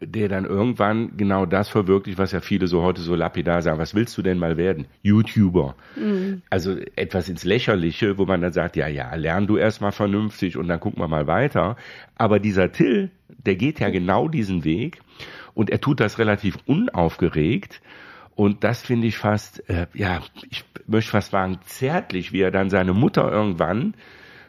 der 0.00 0.28
dann 0.28 0.44
irgendwann 0.44 1.16
genau 1.16 1.46
das 1.46 1.68
verwirklicht, 1.68 2.18
was 2.18 2.32
ja 2.32 2.40
viele 2.40 2.66
so 2.66 2.82
heute 2.82 3.00
so 3.00 3.14
lapidar 3.14 3.62
sagen. 3.62 3.78
Was 3.78 3.94
willst 3.94 4.16
du 4.18 4.22
denn 4.22 4.38
mal 4.38 4.56
werden? 4.56 4.86
YouTuber. 5.02 5.74
Mhm. 5.96 6.42
Also 6.50 6.76
etwas 6.96 7.28
ins 7.28 7.44
Lächerliche, 7.44 8.18
wo 8.18 8.26
man 8.26 8.40
dann 8.40 8.52
sagt, 8.52 8.76
ja, 8.76 8.88
ja, 8.88 9.14
lern 9.14 9.46
du 9.46 9.56
erstmal 9.56 9.92
vernünftig 9.92 10.56
und 10.56 10.68
dann 10.68 10.80
gucken 10.80 11.02
wir 11.02 11.08
mal 11.08 11.26
weiter. 11.26 11.76
Aber 12.16 12.38
dieser 12.38 12.72
Till, 12.72 13.10
der 13.28 13.56
geht 13.56 13.80
ja 13.80 13.90
genau 13.90 14.28
diesen 14.28 14.64
Weg 14.64 15.00
und 15.54 15.70
er 15.70 15.80
tut 15.80 16.00
das 16.00 16.18
relativ 16.18 16.58
unaufgeregt. 16.66 17.80
Und 18.34 18.62
das 18.62 18.82
finde 18.82 19.08
ich 19.08 19.18
fast, 19.18 19.68
äh, 19.68 19.86
ja, 19.94 20.20
ich 20.50 20.64
möchte 20.86 21.10
fast 21.10 21.32
sagen, 21.32 21.58
zärtlich, 21.64 22.32
wie 22.32 22.40
er 22.40 22.52
dann 22.52 22.70
seine 22.70 22.92
Mutter 22.94 23.30
irgendwann 23.30 23.94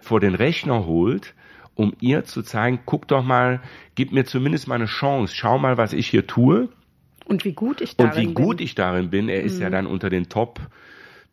vor 0.01 0.19
den 0.19 0.35
Rechner 0.35 0.85
holt 0.85 1.33
um 1.79 1.93
ihr 2.01 2.25
zu 2.25 2.43
zeigen, 2.43 2.79
guck 2.85 3.07
doch 3.07 3.23
mal, 3.23 3.61
gib 3.95 4.11
mir 4.11 4.25
zumindest 4.25 4.67
mal 4.67 4.75
eine 4.75 4.85
Chance, 4.85 5.33
schau 5.33 5.57
mal, 5.57 5.77
was 5.77 5.93
ich 5.93 6.07
hier 6.07 6.27
tue. 6.27 6.67
Und 7.23 7.45
wie 7.45 7.53
gut 7.53 7.79
ich 7.79 7.95
darin 7.95 8.11
bin. 8.11 8.27
Und 8.27 8.29
wie 8.29 8.33
gut 8.33 8.57
bin. 8.57 8.65
ich 8.65 8.75
darin 8.75 9.09
bin. 9.09 9.29
Er 9.29 9.41
ist 9.43 9.55
mhm. 9.55 9.61
ja 9.61 9.69
dann 9.69 9.87
unter 9.87 10.09
den 10.09 10.27
Top 10.27 10.59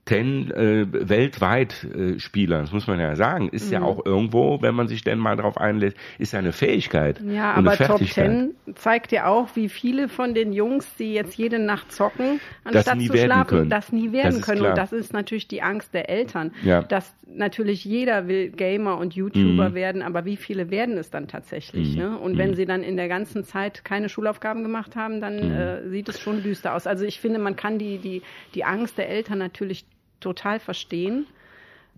Ten 0.06 0.52
äh, 0.52 0.86
weltweit 0.88 1.82
äh, 1.82 2.20
Spieler, 2.20 2.60
das 2.60 2.70
muss 2.70 2.86
man 2.86 3.00
ja 3.00 3.16
sagen, 3.16 3.48
ist 3.48 3.66
mhm. 3.66 3.72
ja 3.72 3.82
auch 3.82 4.06
irgendwo, 4.06 4.62
wenn 4.62 4.72
man 4.72 4.86
sich 4.86 5.02
denn 5.02 5.18
mal 5.18 5.36
darauf 5.36 5.58
einlässt, 5.58 5.96
ist 6.18 6.32
ja 6.32 6.38
eine 6.38 6.52
Fähigkeit. 6.52 7.20
Ja, 7.20 7.54
aber 7.54 7.76
Top 7.76 8.00
Ten 8.06 8.54
zeigt 8.76 9.10
ja 9.10 9.26
auch, 9.26 9.48
wie 9.54 9.68
viele 9.68 10.08
von 10.08 10.32
den 10.32 10.52
Jungs, 10.52 10.94
die 10.94 11.12
jetzt 11.12 11.36
jede 11.36 11.58
Nacht 11.58 11.90
zocken, 11.90 12.40
anstatt 12.62 13.00
zu 13.00 13.16
schlafen, 13.16 13.48
können. 13.48 13.70
das 13.70 13.90
nie 13.90 14.12
werden 14.12 14.36
das 14.36 14.42
können. 14.42 14.60
Klar. 14.60 14.70
Und 14.70 14.78
das 14.78 14.92
ist 14.92 15.12
natürlich 15.12 15.48
die 15.48 15.62
Angst 15.62 15.92
der 15.92 16.08
Eltern, 16.08 16.52
ja. 16.62 16.82
dass 16.82 17.12
natürlich 17.26 17.84
jeder 17.84 18.28
will 18.28 18.50
Gamer 18.50 18.98
und 18.98 19.14
YouTuber 19.14 19.70
mhm. 19.70 19.74
werden, 19.74 20.02
aber 20.02 20.24
wie 20.24 20.36
viele 20.36 20.70
werden 20.70 20.96
es 20.98 21.10
dann 21.10 21.26
tatsächlich? 21.26 21.96
Mhm. 21.96 21.98
Ne? 21.98 22.18
Und 22.18 22.38
wenn 22.38 22.50
mhm. 22.50 22.54
sie 22.54 22.64
dann 22.64 22.84
in 22.84 22.96
der 22.96 23.08
ganzen 23.08 23.42
Zeit 23.42 23.84
keine 23.84 24.08
Schulaufgaben 24.08 24.62
gemacht 24.62 24.94
haben, 24.94 25.20
dann 25.20 25.48
mhm. 25.48 25.52
äh, 25.52 25.88
sieht 25.88 26.08
es 26.08 26.20
schon 26.20 26.44
düster 26.44 26.74
aus. 26.74 26.86
Also 26.86 27.04
ich 27.04 27.20
finde, 27.20 27.40
man 27.40 27.56
kann 27.56 27.78
die, 27.78 27.98
die, 27.98 28.22
die 28.54 28.64
Angst 28.64 28.98
der 28.98 29.08
Eltern 29.08 29.38
natürlich 29.38 29.84
total 30.20 30.60
verstehen. 30.60 31.26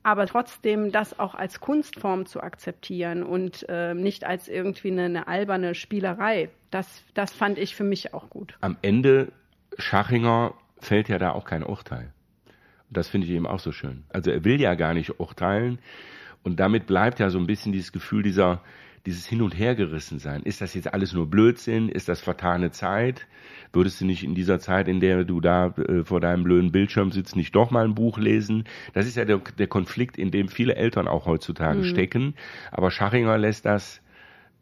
Aber 0.02 0.26
trotzdem 0.26 0.92
das 0.92 1.18
auch 1.18 1.34
als 1.34 1.60
Kunstform 1.60 2.26
zu 2.26 2.40
akzeptieren 2.40 3.22
und 3.22 3.66
äh, 3.68 3.94
nicht 3.94 4.24
als 4.24 4.48
irgendwie 4.48 4.92
eine, 4.92 5.04
eine 5.04 5.28
alberne 5.28 5.74
Spielerei, 5.74 6.50
das, 6.70 7.02
das 7.14 7.32
fand 7.32 7.58
ich 7.58 7.74
für 7.74 7.84
mich 7.84 8.14
auch 8.14 8.30
gut. 8.30 8.56
Am 8.60 8.76
Ende, 8.80 9.32
Schachinger 9.76 10.54
fällt 10.78 11.08
ja 11.08 11.18
da 11.18 11.32
auch 11.32 11.44
kein 11.44 11.64
Urteil. 11.64 12.12
Das 12.90 13.08
finde 13.08 13.26
ich 13.26 13.32
eben 13.32 13.46
auch 13.46 13.58
so 13.58 13.72
schön. 13.72 14.04
Also 14.08 14.30
er 14.30 14.44
will 14.44 14.60
ja 14.60 14.74
gar 14.74 14.94
nicht 14.94 15.20
urteilen 15.20 15.78
und 16.42 16.60
damit 16.60 16.86
bleibt 16.86 17.18
ja 17.18 17.30
so 17.30 17.38
ein 17.38 17.46
bisschen 17.46 17.72
dieses 17.72 17.92
Gefühl 17.92 18.22
dieser, 18.22 18.62
dieses 19.04 19.26
Hin- 19.26 19.42
und 19.42 19.58
Hergerissen 19.58 20.18
sein. 20.18 20.42
Ist 20.42 20.60
das 20.60 20.74
jetzt 20.74 20.92
alles 20.94 21.12
nur 21.12 21.28
Blödsinn? 21.28 21.88
Ist 21.88 22.08
das 22.08 22.20
vertane 22.20 22.70
Zeit? 22.70 23.26
Würdest 23.72 24.00
du 24.00 24.06
nicht 24.06 24.24
in 24.24 24.34
dieser 24.34 24.58
Zeit, 24.58 24.88
in 24.88 25.00
der 25.00 25.24
du 25.24 25.40
da 25.40 25.68
äh, 25.68 26.04
vor 26.04 26.20
deinem 26.20 26.44
blöden 26.44 26.72
Bildschirm 26.72 27.12
sitzt, 27.12 27.36
nicht 27.36 27.54
doch 27.54 27.70
mal 27.70 27.84
ein 27.84 27.94
Buch 27.94 28.18
lesen? 28.18 28.64
Das 28.94 29.06
ist 29.06 29.16
ja 29.16 29.24
der, 29.24 29.38
der 29.38 29.66
Konflikt, 29.66 30.18
in 30.18 30.30
dem 30.30 30.48
viele 30.48 30.76
Eltern 30.76 31.08
auch 31.08 31.26
heutzutage 31.26 31.80
mhm. 31.80 31.84
stecken. 31.84 32.34
Aber 32.70 32.90
Schachinger 32.90 33.38
lässt 33.38 33.64
das 33.66 34.00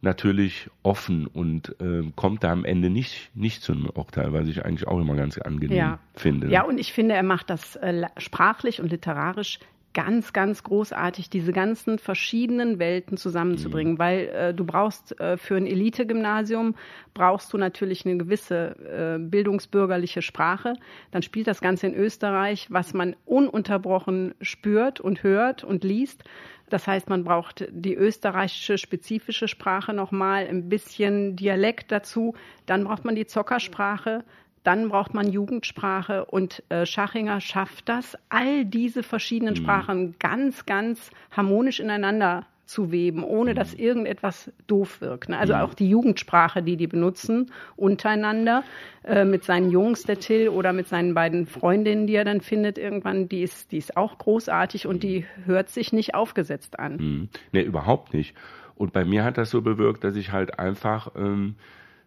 natürlich 0.03 0.71
offen 0.83 1.27
und 1.27 1.75
äh, 1.81 2.03
kommt 2.15 2.45
da 2.45 2.53
am 2.53 2.65
Ende 2.65 2.91
nicht, 2.91 3.31
nicht 3.35 3.63
zu 3.63 3.73
einem 3.73 3.87
Urteil, 3.87 4.33
was 4.33 4.47
ich 4.49 4.65
eigentlich 4.65 4.87
auch 4.87 5.01
immer 5.01 5.17
ganz 5.17 5.39
angenehm 5.39 5.77
ja. 5.77 5.99
finde. 6.15 6.49
Ja, 6.49 6.65
und 6.65 6.79
ich 6.79 6.93
finde, 6.93 7.15
er 7.15 7.23
macht 7.23 7.51
das 7.51 7.77
äh, 7.77 8.07
sprachlich 8.19 8.81
und 8.81 8.91
literarisch 8.91 9.59
ganz, 9.95 10.33
ganz 10.35 10.63
großartig, 10.63 11.31
diese 11.31 11.53
ganzen 11.53 11.99
verschiedenen 11.99 12.79
Welten 12.79 13.17
zusammenzubringen, 13.17 13.95
mhm. 13.95 13.99
weil 13.99 14.29
äh, 14.29 14.55
du 14.55 14.65
brauchst 14.65 15.19
äh, 15.21 15.39
für 15.39 15.57
ein 15.57 15.67
Elite-Gymnasium 15.67 16.75
brauchst 17.15 17.53
du 17.53 17.59
natürlich 17.59 18.05
eine 18.05 18.19
gewisse 18.19 18.77
äh, 19.17 19.19
bildungsbürgerliche 19.19 20.21
Sprache. 20.21 20.75
Dann 21.13 21.23
spielt 21.23 21.47
das 21.47 21.63
Ganze 21.63 21.87
in 21.87 21.95
Österreich, 21.95 22.67
was 22.71 22.93
man 22.93 23.17
ununterbrochen 23.25 24.35
spürt 24.43 25.01
und 25.01 25.23
hört 25.23 25.65
und 25.65 25.83
liest. 25.83 26.25
Das 26.69 26.87
heißt, 26.87 27.09
man 27.09 27.25
braucht 27.25 27.67
die 27.71 27.95
österreichische 27.95 28.77
spezifische 28.77 29.49
Sprache 29.49 29.93
nochmal, 29.93 30.47
ein 30.47 30.69
bisschen 30.69 31.37
Dialekt 31.37 31.93
dazu. 31.93 32.35
Dann 32.67 32.85
braucht 32.85 33.05
man 33.05 33.15
die 33.15 33.27
Zockersprache. 33.27 34.25
Dann 34.67 34.89
braucht 34.89 35.15
man 35.15 35.31
Jugendsprache 35.31 36.25
und 36.25 36.65
äh, 36.71 36.87
Schachinger 36.87 37.41
schafft 37.41 37.89
das, 37.89 38.19
all 38.29 38.65
diese 38.65 39.05
verschiedenen 39.05 39.55
mhm. 39.55 39.59
Sprachen 39.59 40.15
ganz, 40.19 40.67
ganz 40.67 41.13
harmonisch 41.31 41.79
ineinander 41.79 42.47
zu 42.65 42.91
weben, 42.91 43.23
ohne 43.23 43.55
dass 43.55 43.75
irgendetwas 43.75 44.51
doof 44.67 45.01
wirkt. 45.01 45.29
Ne? 45.29 45.39
Also 45.39 45.55
auch 45.55 45.73
die 45.73 45.89
Jugendsprache, 45.89 46.65
die 46.65 46.77
die 46.77 46.89
benutzen 46.89 47.53
untereinander 47.77 48.65
äh, 49.05 49.25
mit 49.25 49.45
seinen 49.45 49.71
Jungs, 49.71 50.03
der 50.03 50.19
Till, 50.19 50.49
oder 50.49 50.73
mit 50.73 50.89
seinen 50.89 51.15
beiden 51.15 51.47
Freundinnen, 51.47 52.09
die 52.09 52.17
er 52.17 52.25
dann 52.25 52.41
findet 52.41 52.77
irgendwann, 52.77 53.29
die 53.29 53.43
ist, 53.43 53.71
die 53.71 53.79
ist 53.79 53.97
auch 53.97 54.19
großartig 54.19 54.89
und 54.89 55.05
die 55.05 55.27
hört 55.45 55.69
sich 55.69 55.93
nicht 55.93 56.17
aufgesetzt 56.17 56.81
an. 56.81 56.97
Mhm. 56.97 57.29
Nee, 57.53 57.63
überhaupt 57.63 58.13
nicht. 58.13 58.35
Und 58.75 58.93
bei 58.93 59.05
mir 59.05 59.23
hat 59.23 59.39
das 59.39 59.51
so 59.51 59.63
bewirkt, 59.63 60.03
dass 60.03 60.17
ich 60.17 60.33
halt 60.33 60.59
einfach 60.59 61.13
ähm, 61.15 61.55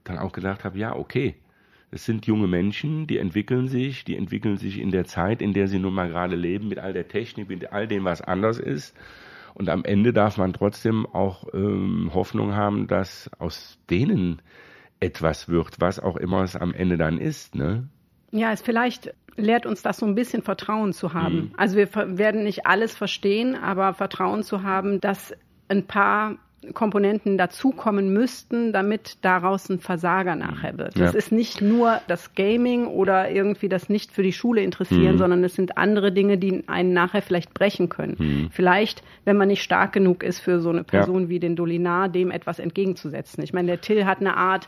dann 0.04 0.18
auch 0.18 0.34
gedacht 0.34 0.66
habe, 0.66 0.78
ja, 0.78 0.94
okay, 0.94 1.36
es 1.92 2.06
sind 2.06 2.28
junge 2.28 2.48
Menschen, 2.48 3.08
die 3.08 3.18
entwickeln 3.18 3.68
sich, 3.68 4.04
die 4.04 4.16
entwickeln 4.16 4.58
sich 4.58 4.80
in 4.80 4.92
der 4.92 5.06
Zeit, 5.06 5.42
in 5.42 5.54
der 5.54 5.68
sie 5.68 5.80
nun 5.80 5.94
mal 5.94 6.10
gerade 6.10 6.36
leben, 6.36 6.68
mit 6.68 6.80
all 6.80 6.94
der 6.94 7.08
Technik, 7.08 7.50
mit 7.50 7.72
all 7.72 7.88
dem, 7.88 8.06
was 8.06 8.22
anders 8.22 8.60
ist. 8.60 8.96
Und 9.56 9.70
am 9.70 9.84
Ende 9.84 10.14
darf 10.14 10.38
man 10.38 10.54
trotzdem 10.54 11.06
auch 11.06 11.48
ähm, 11.54 12.12
Hoffnung 12.14 12.56
haben, 12.56 12.88
dass 12.88 13.30
aus 13.40 13.80
denen 13.90 14.42
etwas 15.00 15.50
wird, 15.50 15.80
was 15.80 16.00
auch 16.00 16.18
immer 16.18 16.44
es 16.44 16.56
am 16.56 16.74
Ende 16.74 16.98
dann 16.98 17.18
ist. 17.18 17.56
Ne? 17.56 17.88
Ja, 18.32 18.52
es 18.52 18.62
vielleicht 18.62 19.14
lehrt 19.36 19.66
uns 19.66 19.82
das 19.82 19.98
so 19.98 20.06
ein 20.06 20.16
bisschen 20.16 20.44
Vertrauen 20.44 20.94
zu 20.94 21.14
haben. 21.14 21.36
Mhm. 21.36 21.52
Also 21.58 21.78
wir 21.78 21.90
werden 22.18 22.44
nicht 22.44 22.68
alles 22.68 22.96
verstehen, 22.96 23.56
aber 23.56 23.94
Vertrauen 23.94 24.44
zu 24.44 24.64
haben, 24.64 25.00
dass 25.00 25.34
ein 25.70 25.88
paar 25.88 26.38
Komponenten 26.74 27.38
dazukommen 27.38 28.12
müssten, 28.12 28.74
damit 28.74 29.18
daraus 29.22 29.70
ein 29.70 29.80
Versager 29.80 30.36
nachher 30.36 30.78
wird. 30.78 30.98
Ja. 30.98 31.06
Das 31.06 31.16
ist 31.16 31.32
nicht 31.32 31.62
nur 31.62 32.02
das 32.08 32.36
Gaming 32.36 32.88
oder 32.88 33.32
irgendwie 33.32 33.70
das 33.70 33.90
nicht 33.90 34.12
für 34.12 34.24
die 34.24 34.34
Schule 34.34 34.62
interessieren, 34.62 35.14
mhm. 35.14 35.18
sondern 35.18 35.44
es 35.44 35.56
sind 35.56 35.78
andere 35.78 36.12
Dinge, 36.12 36.38
die 36.38 36.64
einen 36.68 36.94
nachher 36.94 37.22
vielleicht 37.22 37.54
brechen 37.54 37.90
können. 37.90 38.16
Mhm. 38.20 38.50
Vielleicht, 38.52 39.04
wenn 39.26 39.38
man 39.38 39.48
nicht 39.48 39.64
stark 39.64 39.94
genug 39.94 40.24
ist 40.24 40.40
für 40.40 40.60
so 40.60 40.70
eine 40.70 40.84
Person 40.84 41.24
ja. 41.24 41.30
wie 41.30 41.40
den 41.40 41.56
Dolinar, 41.56 42.10
dem 42.10 42.32
etwas 42.32 42.60
entgegenzusetzen. 42.60 43.44
Ich 43.44 43.54
meine, 43.54 43.68
der 43.68 43.82
Till 43.82 44.06
hat 44.06 44.20
eine 44.20 44.36
Art, 44.36 44.68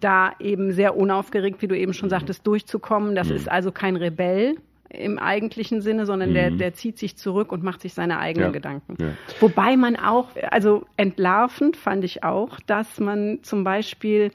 da 0.00 0.32
eben 0.38 0.72
sehr 0.72 0.96
unaufgeregt, 0.96 1.60
wie 1.60 1.68
du 1.68 1.76
eben 1.76 1.92
schon 1.92 2.10
sagtest, 2.10 2.46
durchzukommen. 2.46 3.14
Das 3.14 3.28
mhm. 3.28 3.36
ist 3.36 3.50
also 3.50 3.72
kein 3.72 3.96
Rebell, 3.96 4.56
im 4.90 5.18
eigentlichen 5.18 5.82
Sinne, 5.82 6.06
sondern 6.06 6.30
mhm. 6.30 6.34
der, 6.34 6.50
der 6.50 6.74
zieht 6.74 6.98
sich 6.98 7.16
zurück 7.16 7.52
und 7.52 7.62
macht 7.62 7.82
sich 7.82 7.94
seine 7.94 8.18
eigenen 8.18 8.48
ja. 8.48 8.52
Gedanken. 8.52 8.96
Ja. 9.00 9.08
Wobei 9.40 9.76
man 9.76 9.96
auch, 9.96 10.28
also 10.50 10.86
entlarvend 10.96 11.76
fand 11.76 12.04
ich 12.04 12.24
auch, 12.24 12.58
dass 12.66 12.98
man 12.98 13.40
zum 13.42 13.64
Beispiel 13.64 14.30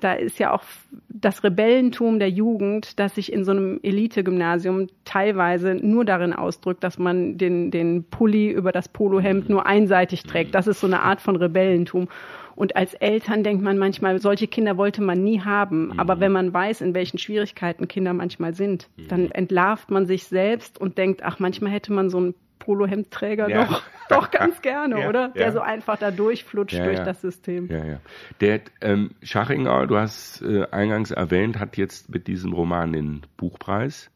da 0.00 0.12
ist 0.12 0.38
ja 0.38 0.52
auch 0.52 0.62
das 1.08 1.42
Rebellentum 1.42 2.18
der 2.18 2.28
Jugend, 2.28 2.98
das 3.00 3.14
sich 3.14 3.32
in 3.32 3.44
so 3.44 3.52
einem 3.52 3.80
Elite-Gymnasium 3.82 4.88
teilweise 5.04 5.74
nur 5.74 6.04
darin 6.04 6.34
ausdrückt, 6.34 6.84
dass 6.84 6.98
man 6.98 7.38
den, 7.38 7.70
den 7.70 8.04
Pulli 8.04 8.50
über 8.50 8.72
das 8.72 8.88
Polohemd 8.88 9.48
nur 9.48 9.66
einseitig 9.66 10.24
trägt. 10.24 10.54
Das 10.54 10.66
ist 10.66 10.80
so 10.80 10.86
eine 10.86 11.00
Art 11.00 11.22
von 11.22 11.36
Rebellentum. 11.36 12.08
Und 12.56 12.74
als 12.74 12.94
Eltern 12.94 13.44
denkt 13.44 13.62
man 13.62 13.78
manchmal, 13.78 14.18
solche 14.18 14.48
Kinder 14.48 14.76
wollte 14.78 15.02
man 15.02 15.22
nie 15.22 15.42
haben. 15.42 15.88
Mhm. 15.88 16.00
Aber 16.00 16.18
wenn 16.20 16.32
man 16.32 16.52
weiß, 16.52 16.80
in 16.80 16.94
welchen 16.94 17.18
Schwierigkeiten 17.18 17.86
Kinder 17.86 18.14
manchmal 18.14 18.54
sind, 18.54 18.88
mhm. 18.96 19.08
dann 19.08 19.30
entlarvt 19.30 19.90
man 19.90 20.06
sich 20.06 20.24
selbst 20.24 20.80
und 20.80 20.98
denkt, 20.98 21.22
ach, 21.22 21.38
manchmal 21.38 21.70
hätte 21.70 21.92
man 21.92 22.08
so 22.08 22.16
einen 22.16 22.34
Polohemdträger 22.58 23.48
ja. 23.48 23.66
doch, 23.66 23.82
doch 24.08 24.30
ganz 24.30 24.62
gerne, 24.62 25.00
ja, 25.00 25.08
oder? 25.08 25.28
Der 25.28 25.52
so 25.52 25.60
einfach 25.60 25.98
da 25.98 26.10
durchflutscht 26.10 26.78
durch 26.78 26.98
das 27.00 27.20
System. 27.20 27.68
Ja, 27.70 27.84
ja. 27.84 28.00
Der 28.40 28.62
ähm, 28.80 29.10
Schachinger, 29.22 29.86
du 29.86 29.98
hast 29.98 30.42
äh, 30.42 30.66
eingangs 30.70 31.10
erwähnt, 31.10 31.60
hat 31.60 31.76
jetzt 31.76 32.08
mit 32.08 32.26
diesem 32.26 32.54
Roman 32.54 32.92
den 32.92 33.22
Buchpreis 33.36 34.10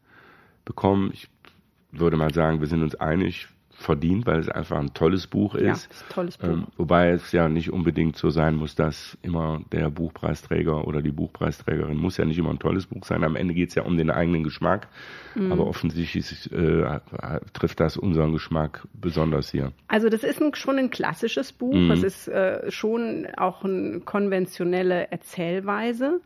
bekommen. 0.64 1.10
Ich 1.12 1.28
würde 1.92 2.16
mal 2.16 2.32
sagen, 2.32 2.60
wir 2.60 2.68
sind 2.68 2.82
uns 2.82 2.94
einig, 2.94 3.48
verdient, 3.80 4.26
weil 4.26 4.38
es 4.38 4.48
einfach 4.48 4.78
ein 4.78 4.92
tolles 4.92 5.26
Buch 5.26 5.54
ist. 5.54 5.64
Ja, 5.64 5.72
ist 5.72 5.90
ein 5.90 6.12
tolles 6.12 6.38
Buch. 6.38 6.48
Ähm, 6.48 6.66
wobei 6.76 7.10
es 7.10 7.32
ja 7.32 7.48
nicht 7.48 7.72
unbedingt 7.72 8.16
so 8.16 8.30
sein 8.30 8.56
muss, 8.56 8.74
dass 8.74 9.16
immer 9.22 9.62
der 9.72 9.90
Buchpreisträger 9.90 10.86
oder 10.86 11.00
die 11.02 11.10
Buchpreisträgerin 11.10 11.96
muss 11.96 12.18
ja 12.18 12.24
nicht 12.24 12.38
immer 12.38 12.50
ein 12.50 12.58
tolles 12.58 12.86
Buch 12.86 13.04
sein. 13.04 13.24
Am 13.24 13.36
Ende 13.36 13.54
geht 13.54 13.70
es 13.70 13.74
ja 13.74 13.82
um 13.82 13.96
den 13.96 14.10
eigenen 14.10 14.44
Geschmack. 14.44 14.88
Mhm. 15.34 15.52
Aber 15.52 15.66
offensichtlich 15.66 16.52
äh, 16.52 17.00
trifft 17.52 17.80
das 17.80 17.96
unseren 17.96 18.32
Geschmack 18.32 18.86
besonders 18.92 19.50
hier. 19.50 19.72
Also 19.88 20.08
das 20.08 20.24
ist 20.24 20.42
ein, 20.42 20.54
schon 20.54 20.78
ein 20.78 20.90
klassisches 20.90 21.52
Buch. 21.52 21.74
Mhm. 21.74 21.90
Es 21.90 22.02
ist 22.02 22.28
äh, 22.28 22.70
schon 22.70 23.26
auch 23.36 23.64
eine 23.64 24.00
konventionelle 24.00 25.10
Erzählweise. 25.10 26.20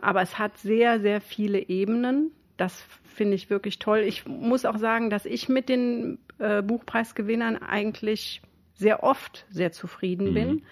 Aber 0.00 0.22
es 0.22 0.38
hat 0.38 0.56
sehr, 0.58 1.00
sehr 1.00 1.20
viele 1.20 1.68
Ebenen. 1.68 2.30
Das 2.60 2.84
finde 3.04 3.36
ich 3.36 3.48
wirklich 3.48 3.78
toll. 3.78 4.00
Ich 4.00 4.26
muss 4.26 4.66
auch 4.66 4.76
sagen, 4.76 5.08
dass 5.08 5.24
ich 5.24 5.48
mit 5.48 5.70
den 5.70 6.18
äh, 6.38 6.60
Buchpreisgewinnern 6.60 7.56
eigentlich 7.56 8.42
sehr 8.74 9.02
oft 9.02 9.46
sehr 9.48 9.72
zufrieden 9.72 10.30
mhm. 10.30 10.34
bin. 10.34 10.62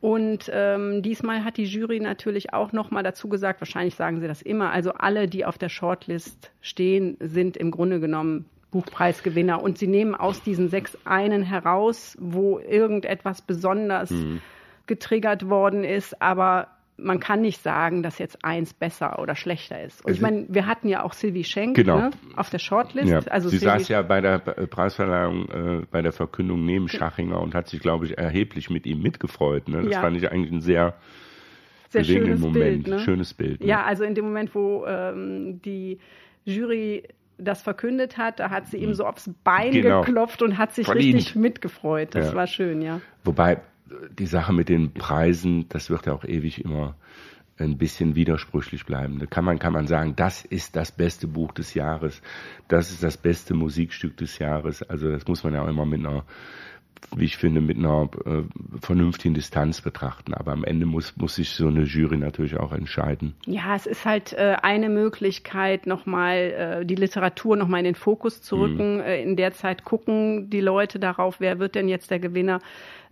Und 0.00 0.50
ähm, 0.52 1.02
diesmal 1.02 1.44
hat 1.44 1.58
die 1.58 1.64
Jury 1.64 2.00
natürlich 2.00 2.54
auch 2.54 2.72
nochmal 2.72 3.02
dazu 3.02 3.28
gesagt, 3.28 3.60
wahrscheinlich 3.60 3.94
sagen 3.94 4.20
sie 4.20 4.28
das 4.28 4.40
immer, 4.40 4.70
also 4.70 4.92
alle, 4.92 5.28
die 5.28 5.44
auf 5.44 5.58
der 5.58 5.68
Shortlist 5.70 6.52
stehen, 6.62 7.16
sind 7.20 7.56
im 7.58 7.70
Grunde 7.70 8.00
genommen 8.00 8.46
Buchpreisgewinner. 8.70 9.62
Und 9.62 9.76
sie 9.76 9.86
nehmen 9.86 10.14
aus 10.14 10.42
diesen 10.42 10.68
sechs 10.68 10.96
einen 11.04 11.42
heraus, 11.42 12.16
wo 12.18 12.58
irgendetwas 12.58 13.42
besonders 13.42 14.10
mhm. 14.10 14.40
getriggert 14.86 15.50
worden 15.50 15.84
ist, 15.84 16.20
aber 16.22 16.68
man 16.96 17.18
kann 17.18 17.40
nicht 17.40 17.60
sagen, 17.60 18.02
dass 18.02 18.18
jetzt 18.18 18.44
eins 18.44 18.72
besser 18.72 19.18
oder 19.18 19.34
schlechter 19.34 19.82
ist. 19.82 20.00
Und 20.00 20.10
also, 20.10 20.16
ich 20.16 20.22
meine, 20.22 20.46
wir 20.48 20.66
hatten 20.66 20.88
ja 20.88 21.02
auch 21.02 21.12
Sylvie 21.12 21.44
Schenk 21.44 21.76
genau. 21.76 21.98
ne, 21.98 22.10
auf 22.36 22.50
der 22.50 22.60
Shortlist. 22.60 23.08
Ja. 23.08 23.20
Also 23.30 23.48
Sie 23.48 23.58
Sylvie 23.58 23.78
saß 23.78 23.88
ja 23.88 24.02
bei 24.02 24.20
der 24.20 24.38
Preisverleihung, 24.38 25.48
äh, 25.48 25.86
bei 25.90 26.02
der 26.02 26.12
Verkündung 26.12 26.64
neben 26.64 26.88
Schachinger 26.88 27.40
und 27.40 27.54
hat 27.54 27.68
sich, 27.68 27.80
glaube 27.80 28.06
ich, 28.06 28.16
erheblich 28.16 28.70
mit 28.70 28.86
ihm 28.86 29.02
mitgefreut. 29.02 29.68
Ne? 29.68 29.82
Das 29.82 29.92
ja. 29.92 30.00
fand 30.00 30.16
ich 30.16 30.30
eigentlich 30.30 30.52
ein 30.52 30.60
sehr, 30.60 30.94
sehr 31.88 32.04
schönes 32.04 32.40
Moment. 32.40 32.84
Bild, 32.84 32.86
ne? 32.86 32.98
Schönes 33.00 33.34
Bild. 33.34 33.60
Ne? 33.60 33.66
Ja, 33.66 33.84
also 33.84 34.04
in 34.04 34.14
dem 34.14 34.26
Moment, 34.26 34.54
wo 34.54 34.86
ähm, 34.86 35.60
die 35.62 35.98
Jury 36.44 37.02
das 37.38 37.62
verkündet 37.62 38.16
hat, 38.16 38.38
da 38.38 38.50
hat 38.50 38.68
sie 38.68 38.76
ihm 38.76 38.90
hm. 38.90 38.94
so 38.94 39.04
aufs 39.04 39.28
Bein 39.42 39.72
genau. 39.72 40.02
geklopft 40.02 40.42
und 40.42 40.58
hat 40.58 40.72
sich 40.72 40.86
Verdient. 40.86 41.16
richtig 41.16 41.34
mitgefreut. 41.34 42.14
Das 42.14 42.28
ja. 42.28 42.34
war 42.36 42.46
schön, 42.46 42.80
ja. 42.80 43.00
Wobei 43.24 43.60
die 44.18 44.26
Sache 44.26 44.52
mit 44.52 44.68
den 44.68 44.92
Preisen, 44.92 45.68
das 45.68 45.90
wird 45.90 46.06
ja 46.06 46.12
auch 46.12 46.24
ewig 46.24 46.64
immer 46.64 46.96
ein 47.56 47.78
bisschen 47.78 48.16
widersprüchlich 48.16 48.84
bleiben. 48.84 49.18
Da 49.18 49.26
kann 49.26 49.44
man, 49.44 49.58
kann 49.58 49.72
man 49.72 49.86
sagen, 49.86 50.16
das 50.16 50.44
ist 50.44 50.74
das 50.74 50.90
beste 50.90 51.28
Buch 51.28 51.52
des 51.52 51.74
Jahres, 51.74 52.20
das 52.68 52.90
ist 52.90 53.02
das 53.02 53.16
beste 53.16 53.54
Musikstück 53.54 54.16
des 54.16 54.38
Jahres. 54.38 54.82
Also 54.82 55.10
das 55.10 55.26
muss 55.26 55.44
man 55.44 55.54
ja 55.54 55.62
auch 55.62 55.68
immer 55.68 55.86
mit 55.86 56.00
einer, 56.00 56.24
wie 57.16 57.24
ich 57.24 57.36
finde, 57.36 57.60
mit 57.60 57.78
einer 57.78 58.08
äh, 58.24 58.42
vernünftigen 58.80 59.34
Distanz 59.34 59.80
betrachten. 59.80 60.34
Aber 60.34 60.52
am 60.52 60.64
Ende 60.64 60.86
muss, 60.86 61.16
muss 61.16 61.36
sich 61.36 61.50
so 61.50 61.66
eine 61.66 61.82
Jury 61.82 62.16
natürlich 62.16 62.56
auch 62.56 62.72
entscheiden. 62.72 63.34
Ja, 63.46 63.74
es 63.76 63.86
ist 63.86 64.04
halt 64.04 64.32
äh, 64.32 64.56
eine 64.62 64.88
Möglichkeit, 64.88 65.86
nochmal 65.86 66.36
äh, 66.82 66.86
die 66.86 66.94
Literatur 66.94 67.56
nochmal 67.56 67.80
in 67.80 67.84
den 67.84 67.94
Fokus 67.94 68.42
zu 68.42 68.56
rücken. 68.56 68.96
Mhm. 68.96 69.00
Äh, 69.00 69.22
in 69.22 69.36
der 69.36 69.52
Zeit 69.52 69.84
gucken 69.84 70.50
die 70.50 70.60
Leute 70.60 70.98
darauf, 70.98 71.40
wer 71.40 71.58
wird 71.58 71.74
denn 71.74 71.88
jetzt 71.88 72.10
der 72.10 72.18
Gewinner 72.18 72.60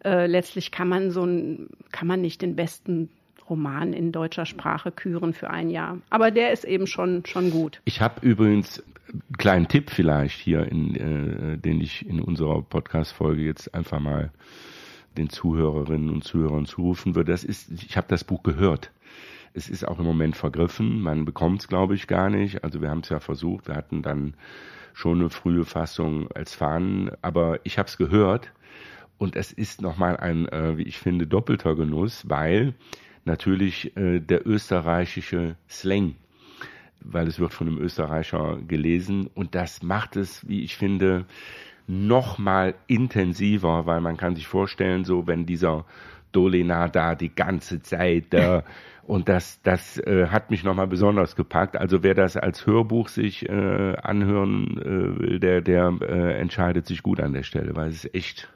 äh, 0.05 0.27
letztlich 0.27 0.73
kann 0.73 0.89
man 0.89 1.11
so 1.11 1.25
ein, 1.25 1.69
kann 1.93 2.09
man 2.09 2.21
nicht 2.21 2.43
den 2.43 2.57
besten 2.57 3.09
Roman 3.49 3.93
in 3.93 4.13
deutscher 4.13 4.47
Sprache 4.47 4.91
küren 4.91 5.33
für 5.35 5.51
ein 5.51 5.71
Jahr. 5.71 5.99
Aber 6.11 6.31
der 6.31 6.53
ist 6.53 6.65
eben 6.65 6.87
schon, 6.87 7.25
schon 7.27 7.51
gut. 7.51 7.81
Ich 7.85 8.01
habe 8.01 8.27
übrigens 8.27 8.83
einen 9.13 9.23
kleinen 9.39 9.69
Tipp 9.69 9.91
vielleicht 9.91 10.39
hier, 10.39 10.67
in, 10.67 10.95
äh, 10.95 11.59
den 11.59 11.81
ich 11.81 12.07
in 12.09 12.21
unserer 12.21 12.63
Podcast-Folge 12.63 13.43
jetzt 13.43 13.75
einfach 13.75 14.01
mal 14.01 14.31
den 15.17 15.29
Zuhörerinnen 15.29 16.11
und 16.11 16.25
Zuhörern 16.25 16.67
zurufen 16.67 17.15
würde. 17.15 17.33
Das 17.33 17.45
ist, 17.45 17.71
ich 17.71 17.97
habe 17.97 18.07
das 18.09 18.25
Buch 18.25 18.43
gehört. 18.43 18.91
Es 19.55 19.69
ist 19.69 19.87
auch 19.87 19.99
im 19.99 20.07
Moment 20.07 20.37
vergriffen. 20.37 21.03
Man 21.03 21.27
bekommt 21.27 21.61
es, 21.61 21.69
glaube 21.69 21.95
ich, 21.95 22.07
gar 22.07 22.31
nicht. 22.31 22.65
Also 22.65 22.81
wir 22.81 22.89
haben 22.89 23.01
es 23.01 23.11
ja 23.11 23.21
versucht. 23.21 23.69
Wir 23.69 23.77
hatten 23.77 24.03
dann 24.03 24.35
schon 24.95 25.21
eine 25.21 25.31
frühe 25.31 25.65
Fassung 25.65 26.31
als 26.33 26.55
Fahnen, 26.55 27.11
aber 27.23 27.61
ich 27.65 27.79
habe 27.79 27.89
es 27.89 27.99
gehört 27.99 28.53
und 29.19 29.37
es 29.37 29.53
ist 29.53 29.81
nochmal 29.81 30.17
ein, 30.17 30.49
äh, 30.49 30.77
wie 30.77 30.83
ich 30.83 30.99
finde, 30.99 31.27
doppelter 31.27 31.75
Genuss, 31.77 32.29
weil 32.29 32.75
natürlich 33.25 33.97
äh, 33.97 34.21
der 34.21 34.47
österreichische 34.47 35.57
Slang, 35.69 36.17
weil 37.01 37.29
es 37.29 37.39
wird 37.39 37.53
von 37.53 37.69
einem 37.69 37.79
Österreicher 37.79 38.59
gelesen 38.67 39.29
und 39.35 39.55
das 39.55 39.83
macht 39.83 40.17
es, 40.17 40.49
wie 40.49 40.63
ich 40.63 40.77
finde, 40.77 41.27
nochmal 41.87 42.75
intensiver, 42.87 43.87
weil 43.87 44.01
man 44.01 44.17
kann 44.17 44.37
sich 44.37 44.47
vorstellen, 44.47 45.05
so 45.05 45.27
wenn 45.27 45.47
dieser 45.47 45.85
Dolena 46.33 46.89
da 46.89 47.15
die 47.15 47.35
ganze 47.35 47.83
Zeit 47.83 48.33
äh, 48.35 48.63
und 49.05 49.29
das 49.29 49.61
das 49.63 49.99
äh, 49.99 50.29
hat 50.29 50.51
mich 50.51 50.65
nochmal 50.65 50.87
besonders 50.87 51.37
gepackt. 51.37 51.77
Also 51.77 52.03
wer 52.03 52.15
das 52.15 52.37
als 52.37 52.67
Hörbuch 52.67 53.09
sich 53.09 53.49
äh, 53.49 53.97
anhören 53.97 54.79
äh, 54.79 55.21
will, 55.21 55.41
der 55.41 55.61
der 55.61 55.93
äh, 56.01 56.41
entscheidet 56.41 56.87
sich 56.87 57.03
gut 57.03 57.21
an 57.21 57.33
der 57.33 57.43
Stelle, 57.43 57.75
weil 57.77 57.89
es 57.89 58.05
ist 58.05 58.15
echt 58.15 58.49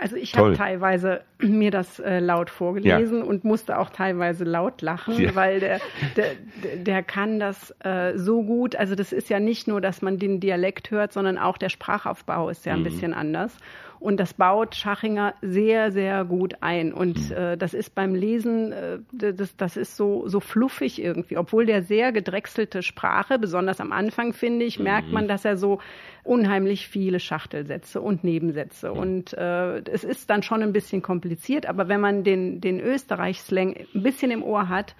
Also 0.00 0.16
ich 0.16 0.34
habe 0.34 0.54
teilweise 0.54 1.20
mir 1.38 1.70
das 1.70 1.98
äh, 1.98 2.20
laut 2.20 2.48
vorgelesen 2.48 3.18
ja. 3.18 3.24
und 3.24 3.44
musste 3.44 3.78
auch 3.78 3.90
teilweise 3.90 4.44
laut 4.44 4.80
lachen, 4.80 5.20
ja. 5.20 5.34
weil 5.34 5.60
der, 5.60 5.80
der, 6.16 6.34
der 6.76 7.02
kann 7.02 7.38
das 7.38 7.74
äh, 7.80 8.16
so 8.16 8.42
gut. 8.42 8.76
Also 8.76 8.94
das 8.94 9.12
ist 9.12 9.28
ja 9.28 9.40
nicht 9.40 9.68
nur, 9.68 9.80
dass 9.80 10.00
man 10.00 10.18
den 10.18 10.40
Dialekt 10.40 10.90
hört, 10.90 11.12
sondern 11.12 11.36
auch 11.36 11.58
der 11.58 11.68
Sprachaufbau 11.68 12.48
ist 12.48 12.64
ja 12.64 12.72
ein 12.72 12.80
mhm. 12.80 12.84
bisschen 12.84 13.14
anders. 13.14 13.56
Und 14.00 14.18
das 14.18 14.32
baut 14.32 14.74
Schachinger 14.74 15.34
sehr, 15.42 15.92
sehr 15.92 16.24
gut 16.24 16.54
ein. 16.62 16.92
Und 16.94 17.30
mhm. 17.30 17.36
äh, 17.36 17.56
das 17.56 17.74
ist 17.74 17.94
beim 17.94 18.14
Lesen, 18.14 18.72
äh, 18.72 18.98
das, 19.12 19.54
das 19.56 19.76
ist 19.76 19.96
so, 19.96 20.26
so 20.26 20.40
fluffig 20.40 21.00
irgendwie. 21.00 21.36
Obwohl 21.36 21.66
der 21.66 21.82
sehr 21.82 22.10
gedrechselte 22.10 22.82
Sprache, 22.82 23.38
besonders 23.38 23.78
am 23.78 23.92
Anfang, 23.92 24.32
finde 24.32 24.64
ich, 24.64 24.78
merkt 24.78 25.08
mhm. 25.08 25.14
man, 25.14 25.28
dass 25.28 25.44
er 25.44 25.58
so 25.58 25.80
unheimlich 26.24 26.88
viele 26.88 27.20
Schachtelsätze 27.20 28.00
und 28.00 28.24
Nebensätze. 28.24 28.92
Und 28.92 29.34
äh, 29.34 29.80
es 29.80 30.04
ist 30.04 30.30
dann 30.30 30.42
schon 30.42 30.62
ein 30.62 30.72
bisschen 30.72 31.02
kompliziert, 31.02 31.66
aber 31.66 31.88
wenn 31.88 32.00
man 32.00 32.24
den, 32.24 32.60
den 32.60 32.80
Österreich-Slang 32.80 33.76
ein 33.94 34.02
bisschen 34.02 34.30
im 34.30 34.42
Ohr 34.42 34.68
hat, 34.68 34.94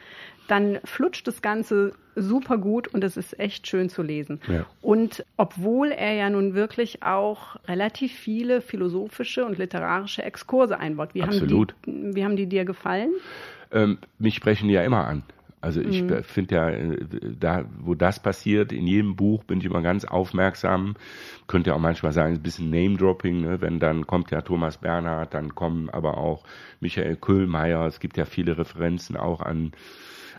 dann 0.51 0.81
flutscht 0.85 1.27
das 1.27 1.43
Ganze 1.43 1.93
super 2.17 2.59
gut 2.59 2.89
und 2.89 3.05
es 3.05 3.17
ist 3.17 3.39
echt 3.39 3.67
schön 3.67 3.89
zu 3.89 4.03
lesen. 4.03 4.41
Ja. 4.49 4.67
Und 4.83 5.25
obwohl 5.37 5.93
er 5.93 6.15
ja 6.15 6.29
nun 6.29 6.55
wirklich 6.55 7.03
auch 7.03 7.57
relativ 7.67 8.13
viele 8.13 8.61
philosophische 8.61 9.45
und 9.45 9.59
literarische 9.59 10.23
Exkurse 10.23 10.79
einbaut. 10.79 11.15
Wie 11.15 11.23
Absolut. 11.23 11.75
Haben 11.87 12.11
die, 12.11 12.17
wie 12.17 12.25
haben 12.25 12.37
die 12.37 12.47
dir 12.47 12.65
gefallen? 12.65 13.13
Ähm, 13.71 13.99
mich 14.19 14.35
sprechen 14.35 14.69
die 14.69 14.75
ja 14.75 14.83
immer 14.83 15.07
an. 15.07 15.23
Also 15.63 15.83
ich 15.83 16.03
mhm. 16.03 16.23
finde 16.23 16.55
ja, 16.55 16.71
äh, 16.71 16.97
da, 17.39 17.65
wo 17.81 17.95
das 17.95 18.21
passiert, 18.21 18.73
in 18.73 18.87
jedem 18.87 19.15
Buch 19.15 19.45
bin 19.45 19.59
ich 19.61 19.67
immer 19.67 19.83
ganz 19.83 20.07
aufmerksam. 20.07 20.95
Könnte 21.49 21.71
ja 21.71 21.77
auch 21.77 21.81
manchmal 21.81 22.13
sein, 22.13 22.35
ein 22.35 22.43
bisschen 22.43 22.71
Name-Dropping, 22.71 23.43
ne? 23.43 23.61
wenn 23.61 23.79
dann 23.79 24.07
kommt 24.07 24.31
ja 24.31 24.41
Thomas 24.41 24.79
Bernhard, 24.79 25.35
dann 25.35 25.55
kommen 25.55 25.91
aber 25.91 26.17
auch 26.17 26.45
Michael 26.81 27.17
Köhlmeier. 27.17 27.87
Es 27.87 28.01
gibt 28.01 28.17
ja 28.17 28.25
viele 28.25 28.57
Referenzen 28.57 29.17
auch 29.19 29.43
an 29.43 29.73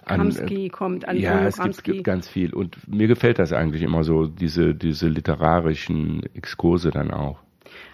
Kamsky 0.06 0.70
kommt 0.70 1.08
an 1.08 1.18
Ja, 1.18 1.46
es 1.46 1.84
gibt 1.84 2.04
ganz 2.04 2.28
viel. 2.28 2.54
Und 2.54 2.78
mir 2.88 3.08
gefällt 3.08 3.40
das 3.40 3.54
eigentlich 3.54 3.82
immer 3.82 4.04
so, 4.04 4.28
diese, 4.28 4.76
diese 4.76 5.08
literarischen 5.08 6.24
Exkurse 6.34 6.92
dann 6.92 7.12
auch. 7.12 7.40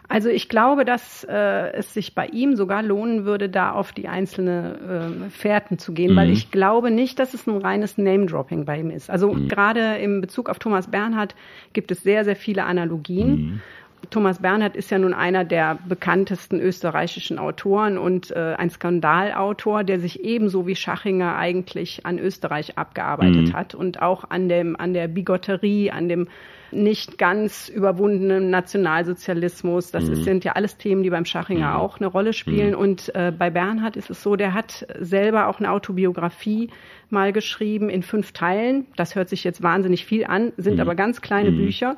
Also 0.09 0.29
ich 0.29 0.47
glaube, 0.47 0.85
dass 0.85 1.25
äh, 1.25 1.73
es 1.73 1.93
sich 1.93 2.15
bei 2.15 2.27
ihm 2.27 2.55
sogar 2.55 2.81
lohnen 2.81 3.25
würde, 3.25 3.49
da 3.49 3.71
auf 3.71 3.91
die 3.91 4.07
einzelnen 4.07 5.25
äh, 5.25 5.29
Fährten 5.29 5.77
zu 5.79 5.93
gehen, 5.93 6.13
mhm. 6.13 6.15
weil 6.15 6.29
ich 6.29 6.49
glaube 6.49 6.91
nicht, 6.91 7.19
dass 7.19 7.33
es 7.33 7.45
ein 7.45 7.57
reines 7.57 7.97
Name-Dropping 7.97 8.63
bei 8.63 8.79
ihm 8.79 8.89
ist. 8.89 9.09
Also 9.09 9.33
mhm. 9.33 9.49
gerade 9.49 9.97
im 9.97 10.21
Bezug 10.21 10.49
auf 10.49 10.59
Thomas 10.59 10.89
Bernhard 10.89 11.35
gibt 11.73 11.91
es 11.91 12.03
sehr, 12.03 12.23
sehr 12.23 12.37
viele 12.37 12.63
Analogien. 12.63 13.29
Mhm. 13.29 13.61
Thomas 14.09 14.39
Bernhard 14.39 14.75
ist 14.75 14.89
ja 14.89 14.99
nun 14.99 15.13
einer 15.13 15.43
der 15.43 15.79
bekanntesten 15.87 16.59
österreichischen 16.59 17.39
Autoren 17.39 17.97
und 17.97 18.31
äh, 18.31 18.55
ein 18.57 18.69
Skandalautor, 18.69 19.83
der 19.83 19.99
sich 19.99 20.23
ebenso 20.23 20.65
wie 20.65 20.75
Schachinger 20.75 21.35
eigentlich 21.35 22.05
an 22.05 22.19
Österreich 22.19 22.77
abgearbeitet 22.77 23.49
mhm. 23.49 23.53
hat 23.53 23.75
und 23.75 24.01
auch 24.01 24.29
an 24.29 24.47
dem 24.47 24.79
an 24.79 24.93
der 24.93 25.07
Bigotterie, 25.07 25.91
an 25.91 26.07
dem 26.07 26.27
nicht 26.71 27.17
ganz 27.17 27.69
überwundenen 27.69 28.49
Nationalsozialismus. 28.49 29.91
Das 29.91 30.05
mhm. 30.05 30.13
ist, 30.13 30.23
sind 30.23 30.43
ja 30.43 30.53
alles 30.53 30.77
Themen, 30.77 31.03
die 31.03 31.09
beim 31.09 31.25
Schachinger 31.25 31.71
mhm. 31.71 31.77
auch 31.77 31.99
eine 31.99 32.07
Rolle 32.07 32.33
spielen. 32.33 32.71
Mhm. 32.71 32.77
Und 32.77 33.15
äh, 33.15 33.31
bei 33.37 33.49
Bernhard 33.49 33.95
ist 33.97 34.09
es 34.09 34.21
so, 34.21 34.35
der 34.35 34.53
hat 34.53 34.85
selber 34.99 35.47
auch 35.47 35.59
eine 35.59 35.71
Autobiografie 35.71 36.69
mal 37.09 37.31
geschrieben 37.31 37.89
in 37.89 38.03
fünf 38.03 38.33
Teilen. 38.33 38.85
Das 38.95 39.15
hört 39.15 39.29
sich 39.29 39.43
jetzt 39.43 39.63
wahnsinnig 39.63 40.05
viel 40.05 40.25
an, 40.25 40.51
sind 40.57 40.75
mhm. 40.75 40.81
aber 40.81 40.95
ganz 40.95 41.21
kleine 41.21 41.51
mhm. 41.51 41.57
Bücher. 41.57 41.97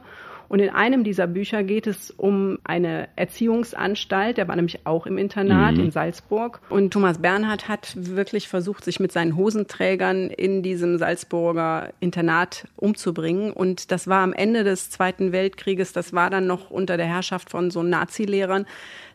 Und 0.49 0.59
in 0.59 0.69
einem 0.71 1.03
dieser 1.03 1.27
Bücher 1.27 1.63
geht 1.63 1.85
es 1.85 2.09
um 2.11 2.57
eine 2.63 3.07
Erziehungsanstalt, 3.15 4.37
der 4.37 4.47
war 4.47 4.55
nämlich 4.55 4.85
auch 4.85 5.05
im 5.05 5.19
Internat 5.19 5.75
mhm. 5.75 5.85
in 5.85 5.91
Salzburg. 5.91 6.59
Und 6.69 6.91
Thomas 6.91 7.19
Bernhard 7.19 7.69
hat 7.69 7.93
wirklich 7.95 8.47
versucht, 8.47 8.83
sich 8.83 8.99
mit 8.99 9.11
seinen 9.11 9.35
Hosenträgern 9.35 10.31
in 10.31 10.63
diesem 10.63 10.97
Salzburger 10.97 11.93
Internat 11.99 12.67
umzubringen. 12.75 13.53
Und 13.53 13.91
das 13.91 14.07
war 14.07 14.23
am 14.23 14.33
Ende 14.33 14.63
des 14.63 14.89
Zweiten 14.89 15.31
Weltkrieges, 15.31 15.93
das 15.93 16.13
war 16.13 16.31
dann 16.31 16.47
noch 16.47 16.71
unter 16.71 16.97
der 16.97 17.05
Herrschaft 17.05 17.51
von 17.51 17.69
so 17.69 17.83
Nazi-Lehrern. 17.83 18.65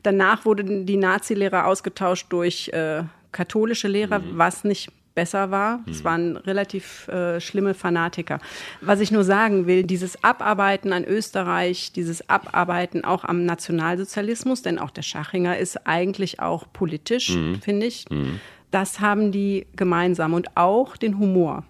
Danach 0.04 0.44
wurden 0.44 0.86
die 0.86 0.96
Nazi-Lehrer 0.96 1.66
ausgetauscht 1.66 2.26
durch 2.30 2.68
äh, 2.68 3.02
katholische 3.32 3.88
Lehrer, 3.88 4.20
mhm. 4.20 4.38
was 4.38 4.62
nicht 4.62 4.92
besser 5.14 5.50
war. 5.50 5.80
Es 5.88 6.00
mhm. 6.00 6.04
waren 6.04 6.36
relativ 6.36 7.08
äh, 7.08 7.40
schlimme 7.40 7.74
Fanatiker. 7.74 8.38
Was 8.80 9.00
ich 9.00 9.10
nur 9.10 9.24
sagen 9.24 9.66
will, 9.66 9.84
dieses 9.84 10.22
Abarbeiten 10.24 10.92
an 10.92 11.04
Österreich, 11.04 11.92
dieses 11.92 12.28
Abarbeiten 12.28 13.04
auch 13.04 13.24
am 13.24 13.44
Nationalsozialismus, 13.44 14.62
denn 14.62 14.78
auch 14.78 14.90
der 14.90 15.02
Schachinger 15.02 15.56
ist 15.58 15.86
eigentlich 15.86 16.40
auch 16.40 16.66
politisch, 16.72 17.30
mhm. 17.30 17.60
finde 17.60 17.86
ich. 17.86 18.08
Mhm. 18.10 18.40
Das 18.74 18.98
haben 18.98 19.30
die 19.30 19.68
gemeinsam 19.76 20.34
und 20.34 20.56
auch 20.56 20.96
den 20.96 21.20
Humor. 21.20 21.62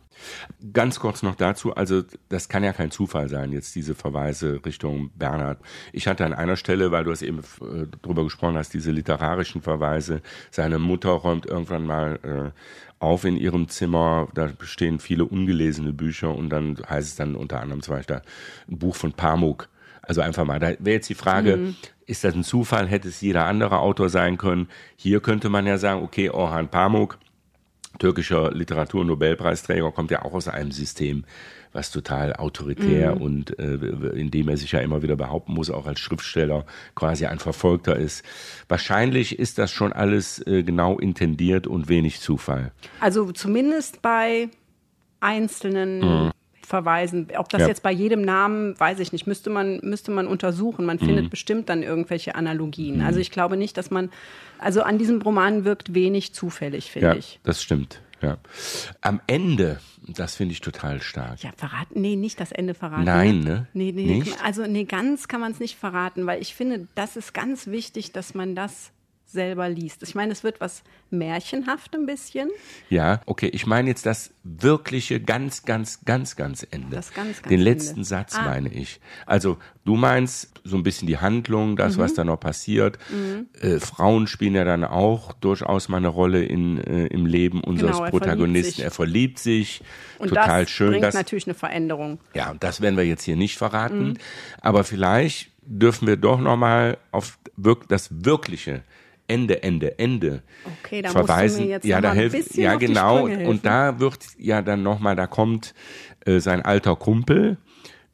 Ganz 0.72 0.98
kurz 0.98 1.22
noch 1.22 1.34
dazu, 1.34 1.74
also 1.74 2.02
das 2.30 2.48
kann 2.48 2.64
ja 2.64 2.72
kein 2.72 2.90
Zufall 2.90 3.28
sein, 3.28 3.52
jetzt 3.52 3.74
diese 3.74 3.94
Verweise 3.94 4.58
Richtung 4.64 5.10
Bernhard. 5.14 5.58
Ich 5.92 6.06
hatte 6.06 6.24
an 6.24 6.32
einer 6.32 6.56
Stelle, 6.56 6.92
weil 6.92 7.04
du 7.04 7.10
es 7.10 7.20
eben 7.20 7.40
äh, 7.60 7.86
drüber 8.00 8.24
gesprochen 8.24 8.56
hast, 8.56 8.72
diese 8.72 8.90
literarischen 8.90 9.60
Verweise, 9.60 10.22
seine 10.50 10.78
Mutter 10.78 11.10
räumt 11.10 11.44
irgendwann 11.44 11.84
mal 11.84 12.18
äh, 12.22 13.04
auf 13.04 13.26
in 13.26 13.36
ihrem 13.36 13.68
Zimmer, 13.68 14.28
da 14.32 14.48
stehen 14.62 14.98
viele 14.98 15.26
ungelesene 15.26 15.92
Bücher 15.92 16.34
und 16.34 16.48
dann 16.48 16.78
heißt 16.88 17.08
es 17.08 17.16
dann 17.16 17.34
unter 17.34 17.60
anderem 17.60 17.82
zum 17.82 17.96
Beispiel 17.96 18.22
ein 18.66 18.78
Buch 18.78 18.96
von 18.96 19.12
Pamuk. 19.12 19.68
Also 20.06 20.20
einfach 20.20 20.44
mal, 20.44 20.58
da 20.58 20.68
wäre 20.78 20.96
jetzt 20.96 21.08
die 21.08 21.14
Frage, 21.14 21.56
mhm. 21.56 21.76
ist 22.06 22.24
das 22.24 22.34
ein 22.34 22.44
Zufall, 22.44 22.86
hätte 22.86 23.08
es 23.08 23.20
jeder 23.20 23.46
andere 23.46 23.78
Autor 23.78 24.08
sein 24.08 24.38
können? 24.38 24.68
Hier 24.96 25.20
könnte 25.20 25.48
man 25.48 25.66
ja 25.66 25.78
sagen, 25.78 26.02
okay, 26.02 26.30
Orhan 26.30 26.68
Pamuk, 26.68 27.18
türkischer 27.98 28.52
Literatur-Nobelpreisträger, 28.52 29.90
kommt 29.92 30.10
ja 30.10 30.22
auch 30.22 30.34
aus 30.34 30.48
einem 30.48 30.72
System, 30.72 31.24
was 31.72 31.90
total 31.90 32.34
autoritär 32.34 33.16
mhm. 33.16 33.20
und 33.20 33.58
äh, 33.58 33.74
in 34.14 34.30
dem 34.30 34.48
er 34.48 34.56
sich 34.56 34.72
ja 34.72 34.80
immer 34.80 35.02
wieder 35.02 35.16
behaupten 35.16 35.54
muss, 35.54 35.70
auch 35.70 35.86
als 35.86 36.00
Schriftsteller 36.00 36.64
quasi 36.94 37.26
ein 37.26 37.40
Verfolgter 37.40 37.96
ist. 37.96 38.24
Wahrscheinlich 38.68 39.38
ist 39.38 39.58
das 39.58 39.72
schon 39.72 39.92
alles 39.92 40.44
äh, 40.46 40.62
genau 40.62 40.98
intendiert 40.98 41.66
und 41.66 41.88
wenig 41.88 42.20
Zufall. 42.20 42.72
Also 43.00 43.32
zumindest 43.32 44.02
bei 44.02 44.48
einzelnen 45.20 45.98
mhm. 46.00 46.30
Verweisen. 46.64 47.28
Ob 47.36 47.48
das 47.48 47.62
ja. 47.62 47.68
jetzt 47.68 47.82
bei 47.82 47.92
jedem 47.92 48.22
Namen, 48.22 48.78
weiß 48.78 48.98
ich 49.00 49.12
nicht, 49.12 49.26
müsste 49.26 49.50
man, 49.50 49.80
müsste 49.82 50.10
man 50.10 50.26
untersuchen. 50.26 50.84
Man 50.84 50.98
mhm. 51.00 51.06
findet 51.06 51.30
bestimmt 51.30 51.68
dann 51.68 51.82
irgendwelche 51.82 52.34
Analogien. 52.34 53.02
Also 53.02 53.20
ich 53.20 53.30
glaube 53.30 53.56
nicht, 53.56 53.76
dass 53.76 53.90
man, 53.90 54.10
also 54.58 54.82
an 54.82 54.98
diesem 54.98 55.22
Roman 55.22 55.64
wirkt 55.64 55.94
wenig 55.94 56.32
zufällig, 56.32 56.90
finde 56.90 57.08
ja, 57.08 57.14
ich. 57.14 57.40
Das 57.42 57.62
stimmt. 57.62 58.00
Ja. 58.20 58.38
Am 59.02 59.20
Ende, 59.26 59.80
das 60.08 60.34
finde 60.36 60.52
ich 60.52 60.60
total 60.60 61.02
stark. 61.02 61.42
Ja, 61.42 61.50
verraten, 61.56 62.00
nee, 62.00 62.16
nicht 62.16 62.40
das 62.40 62.52
Ende 62.52 62.72
verraten. 62.72 63.04
Nein, 63.04 63.40
ne? 63.40 63.66
Nee, 63.74 63.92
nee, 63.92 64.06
nicht? 64.06 64.42
also 64.42 64.66
nee, 64.66 64.84
ganz 64.84 65.28
kann 65.28 65.40
man 65.40 65.52
es 65.52 65.60
nicht 65.60 65.76
verraten, 65.76 66.26
weil 66.26 66.40
ich 66.40 66.54
finde, 66.54 66.88
das 66.94 67.16
ist 67.16 67.34
ganz 67.34 67.66
wichtig, 67.66 68.12
dass 68.12 68.34
man 68.34 68.54
das 68.54 68.92
selber 69.34 69.68
liest. 69.68 70.02
Ich 70.02 70.14
meine, 70.14 70.32
es 70.32 70.42
wird 70.42 70.60
was 70.60 70.82
märchenhaft 71.10 71.94
ein 71.94 72.06
bisschen. 72.06 72.48
Ja, 72.88 73.20
okay. 73.26 73.50
Ich 73.52 73.66
meine 73.66 73.90
jetzt 73.90 74.06
das 74.06 74.32
wirkliche 74.42 75.20
ganz, 75.20 75.64
ganz, 75.64 76.04
ganz, 76.06 76.36
ganz 76.36 76.66
Ende. 76.70 76.96
Das 76.96 77.12
ganz, 77.12 77.42
ganz 77.42 77.48
Den 77.48 77.60
letzten 77.60 77.96
Ende. 77.96 78.04
Satz 78.08 78.36
ah. 78.36 78.44
meine 78.44 78.72
ich. 78.72 79.00
Also 79.26 79.58
du 79.84 79.96
meinst 79.96 80.50
so 80.64 80.76
ein 80.76 80.82
bisschen 80.82 81.06
die 81.06 81.18
Handlung, 81.18 81.76
das, 81.76 81.96
mhm. 81.96 82.00
was 82.00 82.14
da 82.14 82.24
noch 82.24 82.40
passiert. 82.40 82.98
Mhm. 83.10 83.48
Äh, 83.60 83.78
Frauen 83.78 84.26
spielen 84.26 84.54
ja 84.54 84.64
dann 84.64 84.84
auch 84.84 85.34
durchaus 85.34 85.88
mal 85.88 85.98
eine 85.98 86.08
Rolle 86.08 86.44
in, 86.44 86.78
äh, 86.78 87.06
im 87.08 87.26
Leben 87.26 87.62
unseres 87.62 87.92
genau, 87.92 88.04
er 88.04 88.10
Protagonisten. 88.10 88.82
Verliebt 88.82 88.84
er 88.84 88.90
verliebt 88.90 89.38
sich. 89.38 89.82
Und 90.18 90.28
Total 90.28 90.62
das 90.62 90.70
schön. 90.70 90.90
Bringt 90.90 91.04
das 91.04 91.14
natürlich 91.14 91.46
eine 91.46 91.54
Veränderung. 91.54 92.18
Ja, 92.34 92.50
und 92.50 92.62
das 92.64 92.80
werden 92.80 92.96
wir 92.96 93.04
jetzt 93.04 93.24
hier 93.24 93.36
nicht 93.36 93.58
verraten. 93.58 94.10
Mhm. 94.10 94.18
Aber 94.60 94.84
vielleicht 94.84 95.50
dürfen 95.66 96.06
wir 96.06 96.16
doch 96.16 96.40
noch 96.40 96.56
mal 96.56 96.98
auf 97.10 97.38
das 97.88 98.08
wirkliche 98.24 98.82
Ende, 99.26 99.62
Ende, 99.62 99.98
Ende 99.98 100.42
okay, 100.64 101.02
da 101.02 101.10
verweisen. 101.10 101.44
Musst 101.44 101.58
du 101.58 101.62
mir 101.62 101.70
jetzt 101.70 101.84
ja, 101.86 102.00
da 102.00 102.12
hilft, 102.12 102.56
ja 102.56 102.74
genau. 102.76 103.24
Und 103.24 103.64
da 103.64 103.98
wird 104.00 104.18
ja 104.38 104.62
dann 104.62 104.82
nochmal, 104.82 105.16
da 105.16 105.26
kommt 105.26 105.74
äh, 106.26 106.40
sein 106.40 106.62
alter 106.62 106.96
Kumpel, 106.96 107.56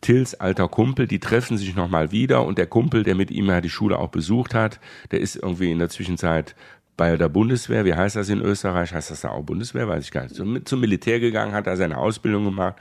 Tills 0.00 0.34
alter 0.34 0.68
Kumpel, 0.68 1.06
die 1.06 1.18
treffen 1.18 1.58
sich 1.58 1.74
nochmal 1.74 2.10
wieder 2.10 2.46
und 2.46 2.56
der 2.56 2.66
Kumpel, 2.66 3.02
der 3.02 3.14
mit 3.14 3.30
ihm 3.30 3.46
ja 3.46 3.60
die 3.60 3.68
Schule 3.68 3.98
auch 3.98 4.08
besucht 4.08 4.54
hat, 4.54 4.80
der 5.10 5.20
ist 5.20 5.36
irgendwie 5.36 5.70
in 5.70 5.78
der 5.78 5.90
Zwischenzeit 5.90 6.54
bei 6.96 7.16
der 7.16 7.28
Bundeswehr, 7.30 7.86
wie 7.86 7.94
heißt 7.94 8.16
das 8.16 8.28
in 8.28 8.42
Österreich? 8.42 8.92
Heißt 8.92 9.10
das 9.10 9.22
da 9.22 9.30
auch 9.30 9.42
Bundeswehr? 9.42 9.88
Weiß 9.88 10.04
ich 10.04 10.10
gar 10.10 10.24
nicht. 10.24 10.34
Zum, 10.34 10.66
zum 10.66 10.80
Militär 10.80 11.18
gegangen, 11.18 11.54
hat 11.54 11.66
da 11.66 11.76
seine 11.76 11.96
Ausbildung 11.96 12.44
gemacht. 12.44 12.76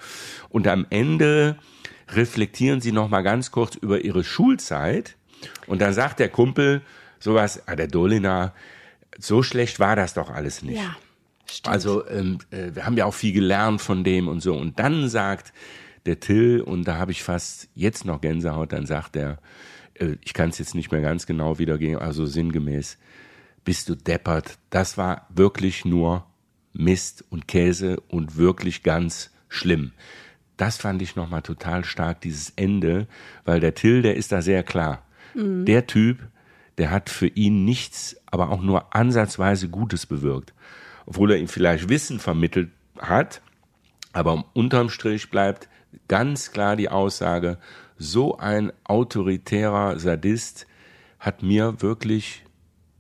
Und 0.50 0.68
am 0.68 0.86
Ende 0.90 1.56
reflektieren 2.10 2.82
sie 2.82 2.92
nochmal 2.92 3.24
ganz 3.24 3.52
kurz 3.52 3.76
über 3.76 4.04
ihre 4.04 4.26
Schulzeit. 4.26 5.16
Und 5.68 5.82
dann 5.82 5.94
sagt 5.94 6.20
der 6.20 6.28
Kumpel, 6.28 6.82
sowas, 7.20 7.64
ah, 7.68 7.76
der 7.76 7.88
Dolina, 7.88 8.54
so 9.18 9.44
schlecht 9.44 9.80
war 9.80 9.96
das 9.96 10.14
doch 10.14 10.30
alles 10.30 10.62
nicht. 10.62 10.78
Ja, 10.78 10.96
stimmt. 11.46 11.74
Also 11.74 12.08
ähm, 12.08 12.40
äh, 12.52 12.74
wir 12.74 12.86
haben 12.86 12.98
ja 12.98 13.06
auch 13.06 13.14
viel 13.14 13.34
gelernt 13.34 13.82
von 13.82 14.04
dem 14.04 14.28
und 14.28 14.42
so. 14.42 14.56
Und 14.56 14.80
dann 14.80 15.10
sagt 15.10 15.54
der 16.06 16.20
Till, 16.20 16.62
und 16.62 16.88
da 16.88 16.98
habe 16.98 17.12
ich 17.12 17.24
fast 17.24 17.70
jetzt 17.76 18.06
noch 18.06 18.22
Gänsehaut, 18.22 18.74
dann 18.74 18.86
sagt 18.86 19.16
er, 19.16 19.40
äh, 19.96 20.16
ich 20.24 20.34
kann 20.34 20.50
es 20.50 20.58
jetzt 20.58 20.76
nicht 20.76 20.92
mehr 20.92 21.02
ganz 21.02 21.26
genau 21.26 21.60
wiedergeben, 21.60 22.00
also 22.00 22.26
sinngemäß, 22.26 22.98
bist 23.66 23.90
du 23.90 23.96
deppert. 23.96 24.58
Das 24.70 24.98
war 24.98 25.28
wirklich 25.30 25.86
nur 25.86 26.26
Mist 26.74 27.26
und 27.30 27.48
Käse 27.48 28.00
und 28.08 28.38
wirklich 28.38 28.84
ganz 28.84 29.32
schlimm. 29.48 29.92
Das 30.58 30.78
fand 30.78 31.02
ich 31.02 31.16
nochmal 31.16 31.42
total 31.42 31.86
stark, 31.86 32.22
dieses 32.22 32.52
Ende, 32.56 33.08
weil 33.46 33.60
der 33.60 33.76
Till, 33.76 34.02
der 34.02 34.16
ist 34.16 34.32
da 34.32 34.42
sehr 34.42 34.64
klar. 34.64 35.06
Mhm. 35.34 35.66
Der 35.66 35.88
Typ, 35.88 36.20
der 36.80 36.90
hat 36.90 37.10
für 37.10 37.28
ihn 37.28 37.66
nichts, 37.66 38.16
aber 38.26 38.50
auch 38.50 38.62
nur 38.62 38.96
ansatzweise 38.96 39.70
Gutes 39.70 40.06
bewirkt. 40.06 40.54
Obwohl 41.06 41.32
er 41.32 41.38
ihm 41.38 41.48
vielleicht 41.48 41.90
Wissen 41.90 42.20
vermittelt 42.20 42.72
hat, 42.98 43.42
aber 44.14 44.46
unterm 44.54 44.90
Strich 44.90 45.30
bleibt 45.30 45.68
ganz 46.08 46.52
klar 46.52 46.76
die 46.76 46.90
Aussage, 46.90 47.58
so 47.98 48.38
ein 48.38 48.72
autoritärer 48.86 50.00
Sadist 50.00 50.68
hat 51.20 51.44
mir 51.44 51.82
wirklich 51.82 52.44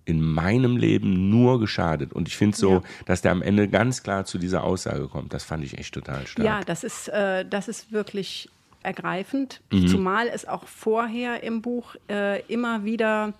in 0.03 0.21
meinem 0.21 0.75
Leben 0.75 1.29
nur 1.29 1.59
geschadet. 1.59 2.11
Und 2.11 2.27
ich 2.27 2.35
finde 2.35 2.57
so, 2.57 2.71
ja. 2.71 2.81
dass 3.05 3.21
der 3.21 3.31
am 3.31 3.41
Ende 3.41 3.69
ganz 3.69 4.03
klar 4.03 4.25
zu 4.25 4.37
dieser 4.37 4.63
Aussage 4.63 5.07
kommt. 5.07 5.33
Das 5.33 5.43
fand 5.43 5.63
ich 5.63 5.77
echt 5.77 5.93
total 5.93 6.27
stark. 6.27 6.45
Ja, 6.45 6.61
das 6.65 6.83
ist, 6.83 7.07
äh, 7.09 7.45
das 7.45 7.67
ist 7.67 7.91
wirklich 7.91 8.49
ergreifend, 8.81 9.61
mhm. 9.71 9.87
zumal 9.87 10.27
es 10.27 10.47
auch 10.47 10.65
vorher 10.65 11.43
im 11.43 11.61
Buch 11.61 11.95
äh, 12.09 12.41
immer 12.47 12.83
wieder 12.85 13.33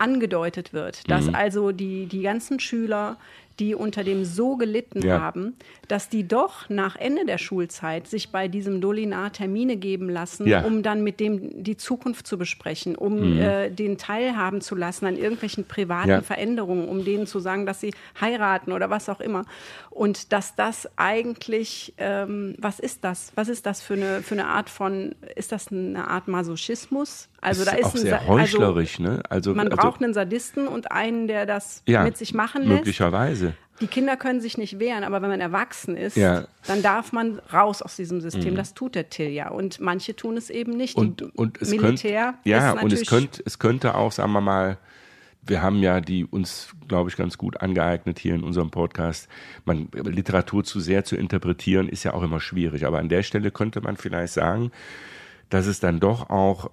angedeutet 0.00 0.72
wird, 0.72 1.10
dass 1.10 1.26
mhm. 1.26 1.34
also 1.34 1.72
die, 1.72 2.06
die 2.06 2.22
ganzen 2.22 2.60
Schüler 2.60 3.16
die 3.60 3.74
unter 3.74 4.02
dem 4.02 4.24
so 4.24 4.56
gelitten 4.56 5.06
ja. 5.06 5.20
haben, 5.20 5.54
dass 5.86 6.08
die 6.08 6.26
doch 6.26 6.68
nach 6.70 6.96
Ende 6.96 7.26
der 7.26 7.36
Schulzeit 7.36 8.08
sich 8.08 8.30
bei 8.30 8.48
diesem 8.48 8.80
Dolinar 8.80 9.32
Termine 9.32 9.76
geben 9.76 10.08
lassen, 10.08 10.46
ja. 10.46 10.62
um 10.62 10.82
dann 10.82 11.04
mit 11.04 11.20
dem 11.20 11.62
die 11.62 11.76
Zukunft 11.76 12.26
zu 12.26 12.38
besprechen, 12.38 12.96
um 12.96 13.34
mhm. 13.34 13.40
äh, 13.40 13.70
den 13.70 13.98
teilhaben 13.98 14.62
zu 14.62 14.74
lassen 14.74 15.04
an 15.04 15.16
irgendwelchen 15.16 15.64
privaten 15.64 16.08
ja. 16.08 16.22
Veränderungen, 16.22 16.88
um 16.88 17.04
denen 17.04 17.26
zu 17.26 17.38
sagen, 17.38 17.66
dass 17.66 17.80
sie 17.80 17.92
heiraten 18.18 18.72
oder 18.72 18.88
was 18.88 19.08
auch 19.10 19.20
immer. 19.20 19.44
Und 19.90 20.32
dass 20.32 20.56
das 20.56 20.88
eigentlich, 20.96 21.92
ähm, 21.98 22.54
was 22.58 22.80
ist 22.80 23.04
das? 23.04 23.32
Was 23.34 23.48
ist 23.48 23.66
das 23.66 23.82
für 23.82 23.94
eine, 23.94 24.22
für 24.22 24.34
eine 24.34 24.46
Art 24.46 24.70
von, 24.70 25.14
ist 25.36 25.52
das 25.52 25.70
eine 25.70 26.08
Art 26.08 26.28
Masochismus? 26.28 27.28
Also 27.40 27.64
da 27.64 27.72
ist 27.72 27.86
auch 27.86 27.94
ein, 27.94 28.00
sehr 28.00 28.20
also 28.20 28.32
heuchlerisch, 28.32 29.00
also, 29.00 29.10
ne? 29.10 29.22
Also 29.28 29.54
man 29.54 29.68
also, 29.68 29.76
braucht 29.78 30.02
einen 30.02 30.12
Sadisten 30.14 30.68
und 30.68 30.92
einen, 30.92 31.26
der 31.26 31.46
das 31.46 31.82
ja, 31.86 32.04
mit 32.04 32.16
sich 32.16 32.34
machen 32.34 32.62
lässt. 32.62 32.80
Möglicherweise. 32.80 33.54
Die 33.80 33.86
Kinder 33.86 34.18
können 34.18 34.42
sich 34.42 34.58
nicht 34.58 34.78
wehren, 34.78 35.04
aber 35.04 35.22
wenn 35.22 35.30
man 35.30 35.40
erwachsen 35.40 35.96
ist, 35.96 36.16
ja. 36.16 36.44
dann 36.66 36.82
darf 36.82 37.12
man 37.12 37.40
raus 37.50 37.80
aus 37.80 37.96
diesem 37.96 38.20
System. 38.20 38.52
Mhm. 38.52 38.56
Das 38.58 38.74
tut 38.74 38.94
der 38.94 39.08
Till 39.08 39.30
ja. 39.30 39.48
Und 39.48 39.80
manche 39.80 40.14
tun 40.14 40.36
es 40.36 40.50
eben 40.50 40.76
nicht. 40.76 40.96
Und, 40.96 41.22
und 41.34 41.60
es 41.62 41.70
Militär 41.70 42.34
könnt, 42.34 42.46
ja, 42.46 42.72
und 42.72 42.92
es 42.92 43.06
könnte, 43.06 43.42
es 43.46 43.58
könnte 43.58 43.94
auch, 43.94 44.12
sagen 44.12 44.32
wir 44.32 44.42
mal, 44.42 44.76
wir 45.42 45.62
haben 45.62 45.78
ja 45.78 46.02
die 46.02 46.26
uns, 46.26 46.74
glaube 46.88 47.08
ich, 47.08 47.16
ganz 47.16 47.38
gut 47.38 47.62
angeeignet 47.62 48.18
hier 48.18 48.34
in 48.34 48.44
unserem 48.44 48.70
Podcast. 48.70 49.28
Man, 49.64 49.88
Literatur 49.92 50.62
zu 50.62 50.78
sehr 50.80 51.04
zu 51.04 51.16
interpretieren, 51.16 51.88
ist 51.88 52.04
ja 52.04 52.12
auch 52.12 52.22
immer 52.22 52.40
schwierig. 52.40 52.84
Aber 52.84 52.98
an 52.98 53.08
der 53.08 53.22
Stelle 53.22 53.50
könnte 53.50 53.80
man 53.80 53.96
vielleicht 53.96 54.34
sagen, 54.34 54.70
dass 55.48 55.66
es 55.66 55.80
dann 55.80 56.00
doch 56.00 56.28
auch 56.28 56.70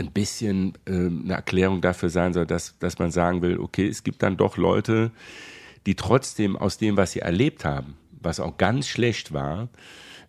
ein 0.00 0.10
bisschen 0.10 0.74
äh, 0.86 0.92
eine 0.92 1.34
Erklärung 1.34 1.80
dafür 1.80 2.08
sein 2.08 2.32
soll, 2.32 2.46
dass, 2.46 2.78
dass 2.78 2.98
man 2.98 3.10
sagen 3.10 3.42
will, 3.42 3.58
okay, 3.58 3.86
es 3.86 4.02
gibt 4.02 4.22
dann 4.22 4.36
doch 4.36 4.56
Leute, 4.56 5.12
die 5.86 5.94
trotzdem 5.94 6.56
aus 6.56 6.78
dem, 6.78 6.96
was 6.96 7.12
sie 7.12 7.20
erlebt 7.20 7.64
haben, 7.64 7.96
was 8.20 8.40
auch 8.40 8.58
ganz 8.58 8.88
schlecht 8.88 9.32
war, 9.32 9.68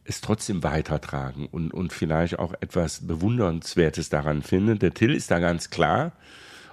es 0.04 0.22
trotzdem 0.22 0.64
weitertragen 0.64 1.48
und, 1.52 1.74
und 1.74 1.94
vielleicht 1.94 2.40
auch 2.40 2.54
etwas 2.60 3.08
Bewundernswertes 3.08 4.10
daran 4.10 4.42
finden. 4.42 4.80
Der 4.80 4.94
Till 4.94 5.14
ist 5.14 5.32
da 5.32 5.40
ganz 5.40 5.70
klar. 5.70 6.14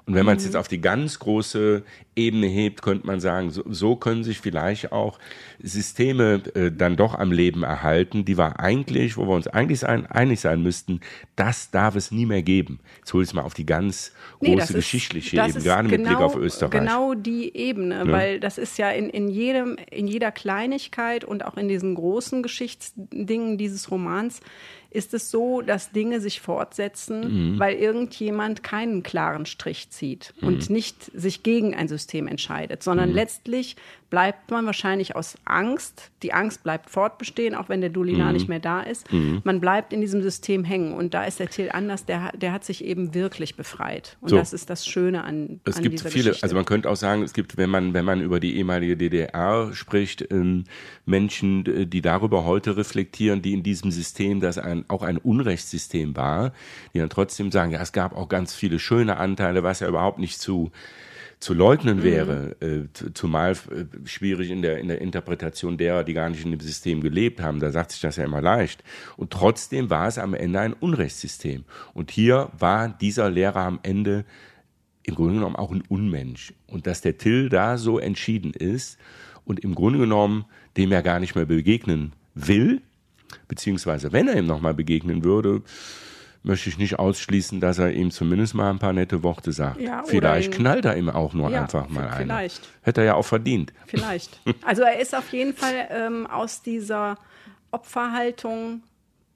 Und 0.08 0.14
wenn 0.14 0.24
man 0.24 0.38
es 0.38 0.42
mhm. 0.44 0.48
jetzt 0.48 0.56
auf 0.56 0.68
die 0.68 0.80
ganz 0.80 1.18
große 1.18 1.82
Ebene 2.16 2.46
hebt, 2.46 2.80
könnte 2.80 3.06
man 3.06 3.20
sagen, 3.20 3.50
so, 3.50 3.62
so 3.68 3.94
können 3.94 4.24
sich 4.24 4.40
vielleicht 4.40 4.90
auch 4.90 5.18
Systeme 5.62 6.40
äh, 6.54 6.72
dann 6.72 6.96
doch 6.96 7.14
am 7.14 7.30
Leben 7.30 7.62
erhalten, 7.62 8.24
die 8.24 8.38
wir 8.38 8.58
eigentlich, 8.58 9.18
wo 9.18 9.26
wir 9.26 9.34
uns 9.34 9.46
eigentlich 9.48 9.80
sein, 9.80 10.06
einig 10.06 10.40
sein 10.40 10.62
müssten, 10.62 11.00
das 11.36 11.70
darf 11.70 11.94
es 11.94 12.10
nie 12.10 12.24
mehr 12.24 12.42
geben. 12.42 12.80
Jetzt 13.00 13.12
hole 13.12 13.22
ich 13.22 13.28
es 13.28 13.34
mal 13.34 13.42
auf 13.42 13.52
die 13.52 13.66
ganz 13.66 14.12
große 14.40 14.72
nee, 14.72 14.78
geschichtliche 14.78 15.42
ist, 15.42 15.48
Ebene, 15.48 15.64
gerade 15.64 15.88
genau, 15.88 15.90
mit 15.90 16.04
Blick 16.04 16.16
genau 16.16 16.26
auf 16.26 16.36
Österreich. 16.36 16.70
Genau 16.70 17.12
die 17.12 17.54
Ebene, 17.54 17.98
ja. 18.06 18.10
weil 18.10 18.40
das 18.40 18.56
ist 18.56 18.78
ja 18.78 18.88
in, 18.88 19.10
in 19.10 19.28
jedem, 19.28 19.76
in 19.90 20.06
jeder 20.06 20.32
Kleinigkeit 20.32 21.22
und 21.22 21.44
auch 21.44 21.58
in 21.58 21.68
diesen 21.68 21.94
großen 21.94 22.42
Geschichtsdingen 22.42 23.58
dieses 23.58 23.90
Romans 23.90 24.40
ist 24.90 25.12
es 25.12 25.31
so, 25.31 25.61
dass 25.61 25.90
Dinge 25.92 26.20
sich 26.20 26.40
fortsetzen, 26.40 27.53
mhm. 27.55 27.59
weil 27.59 27.77
irgendjemand 27.77 28.62
keinen 28.62 29.03
klaren 29.03 29.44
Strich 29.44 29.90
zieht 29.90 30.33
mhm. 30.40 30.48
und 30.48 30.70
nicht 30.70 31.11
sich 31.14 31.42
gegen 31.42 31.74
ein 31.74 31.88
System 31.88 32.27
entscheidet, 32.27 32.83
sondern 32.83 33.11
mhm. 33.11 33.14
letztlich 33.14 33.77
bleibt 34.10 34.50
man 34.50 34.64
wahrscheinlich 34.64 35.16
aus 35.16 35.36
Angst, 35.44 36.10
die 36.22 36.32
Angst 36.32 36.62
bleibt 36.62 36.88
fortbestehen, 36.88 37.54
auch 37.54 37.68
wenn 37.68 37.80
der 37.80 37.90
Dulinar 37.90 38.28
mhm. 38.28 38.32
nicht 38.32 38.48
mehr 38.48 38.58
da 38.58 38.80
ist, 38.80 39.12
mhm. 39.12 39.42
man 39.44 39.60
bleibt 39.60 39.92
in 39.92 40.00
diesem 40.00 40.22
System 40.22 40.64
hängen 40.64 40.94
und 40.94 41.12
da 41.12 41.24
ist 41.24 41.40
der 41.40 41.50
Till 41.50 41.70
anders, 41.70 42.06
der, 42.06 42.32
der 42.32 42.52
hat 42.52 42.64
sich 42.64 42.84
eben 42.84 43.14
wirklich 43.14 43.56
befreit 43.56 44.16
und 44.20 44.30
so. 44.30 44.36
das 44.36 44.52
ist 44.52 44.70
das 44.70 44.86
Schöne 44.86 45.24
an, 45.24 45.60
es 45.64 45.76
an 45.76 45.82
gibt 45.82 45.94
dieser 45.94 46.10
viele, 46.10 46.30
Geschichte. 46.30 46.42
Also 46.42 46.56
man 46.56 46.64
könnte 46.64 46.88
auch 46.90 46.96
sagen, 46.96 47.22
es 47.22 47.34
gibt, 47.34 47.58
wenn 47.58 47.68
man, 47.68 47.92
wenn 47.92 48.04
man 48.04 48.22
über 48.22 48.40
die 48.40 48.56
ehemalige 48.56 48.96
DDR 48.96 49.70
spricht, 49.74 50.26
ähm, 50.32 50.64
Menschen, 51.04 51.90
die 51.90 52.00
darüber 52.00 52.44
heute 52.44 52.76
reflektieren, 52.76 53.42
die 53.42 53.52
in 53.52 53.62
diesem 53.62 53.90
System, 53.90 54.40
das 54.40 54.56
ein, 54.56 54.84
auch 54.88 55.02
ein 55.02 55.18
Unrechtssystem 55.18 56.16
war, 56.16 56.52
die 56.94 56.98
dann 56.98 57.10
trotzdem 57.10 57.52
sagen, 57.52 57.72
ja, 57.72 57.80
es 57.82 57.92
gab 57.92 58.16
auch 58.16 58.28
ganz 58.28 58.54
viele 58.54 58.78
schöne 58.78 59.18
Anteile, 59.18 59.62
was 59.62 59.80
ja 59.80 59.88
überhaupt 59.88 60.18
nicht 60.18 60.40
zu 60.40 60.70
zu 61.40 61.55
leugnen 61.55 61.98
mhm. 61.98 62.03
wäre, 62.03 62.57
mhm. 62.61 62.88
äh, 63.05 63.12
zumal 63.14 63.53
äh, 63.53 63.85
schwierig 64.05 64.51
in 64.51 64.62
der, 64.62 64.79
in 64.79 64.88
der 64.88 65.01
Interpretation 65.01 65.77
derer, 65.77 66.05
die 66.05 66.14
gar 66.14 66.29
nicht 66.31 66.44
in 66.44 66.51
dem 66.51 66.61
System 66.61 67.01
gelebt 67.01 67.40
haben. 67.40 67.61
Da 67.61 67.70
sagt 67.70 67.92
sich 67.92 68.01
das 68.01 68.16
ja 68.16 68.24
immer 68.24 68.42
leicht. 68.42 68.83
Und 69.16 69.31
trotzdem 69.31 69.90
war 69.90 70.09
es 70.09 70.18
am 70.18 70.35
Ende 70.35 70.61
ein 70.61 70.72
Unrechtssystem. 70.72 71.64
Und 71.94 72.11
hier 72.11 72.51
war 72.59 72.88
dieser 72.88 73.31
Lehrer 73.31 73.61
am 73.61 73.79
Ende 73.83 74.24
im 75.05 75.14
Grunde 75.14 75.35
genommen 75.35 75.57
auch 75.57 75.72
ein 75.72 75.83
Unmensch. 75.88 76.53
Und 76.66 76.87
dass 76.87 77.01
der 77.01 77.18
Till 77.18 77.48
da 77.48 77.79
so 77.79 77.98
entschieden 77.98 78.53
ist 78.53 78.98
und 79.44 79.61
im 79.61 79.74
Grunde 79.74 79.98
genommen 79.98 80.44
dem 80.77 80.92
er 80.92 81.03
gar 81.03 81.18
nicht 81.18 81.35
mehr 81.35 81.46
begegnen 81.46 82.12
will, 82.35 82.83
beziehungsweise 83.48 84.12
wenn 84.12 84.29
er 84.29 84.38
ihm 84.38 84.46
nochmal 84.46 84.74
begegnen 84.74 85.24
würde, 85.24 85.62
möchte 86.42 86.68
ich 86.68 86.79
nicht 86.79 86.98
ausschließen, 86.98 87.61
dass 87.61 87.79
er 87.79 87.92
ihm 87.92 88.11
zumindest 88.11 88.55
mal 88.55 88.70
ein 88.70 88.79
paar 88.79 88.92
nette 88.92 89.22
Worte 89.22 89.53
sagt. 89.53 89.81
Ja, 89.81 90.03
vielleicht 90.07 90.53
knallt 90.53 90.85
er 90.85 90.96
ihm 90.96 91.11
auch 91.11 91.35
nur 91.35 91.51
ja, 91.51 91.62
einfach 91.62 91.88
mal 91.88 92.09
ein. 92.09 92.22
Vielleicht. 92.22 92.68
Hätte 92.83 93.03
er 93.03 93.07
ja 93.07 93.14
auch 93.14 93.24
verdient. 93.24 93.72
Vielleicht. 93.87 94.40
Also 94.64 94.83
er 94.83 95.01
ist 95.01 95.14
auf 95.14 95.33
jeden 95.33 95.55
Fall 95.55 95.88
ähm, 95.90 96.27
aus 96.27 96.62
dieser 96.62 97.16
Opferhaltung 97.70 98.83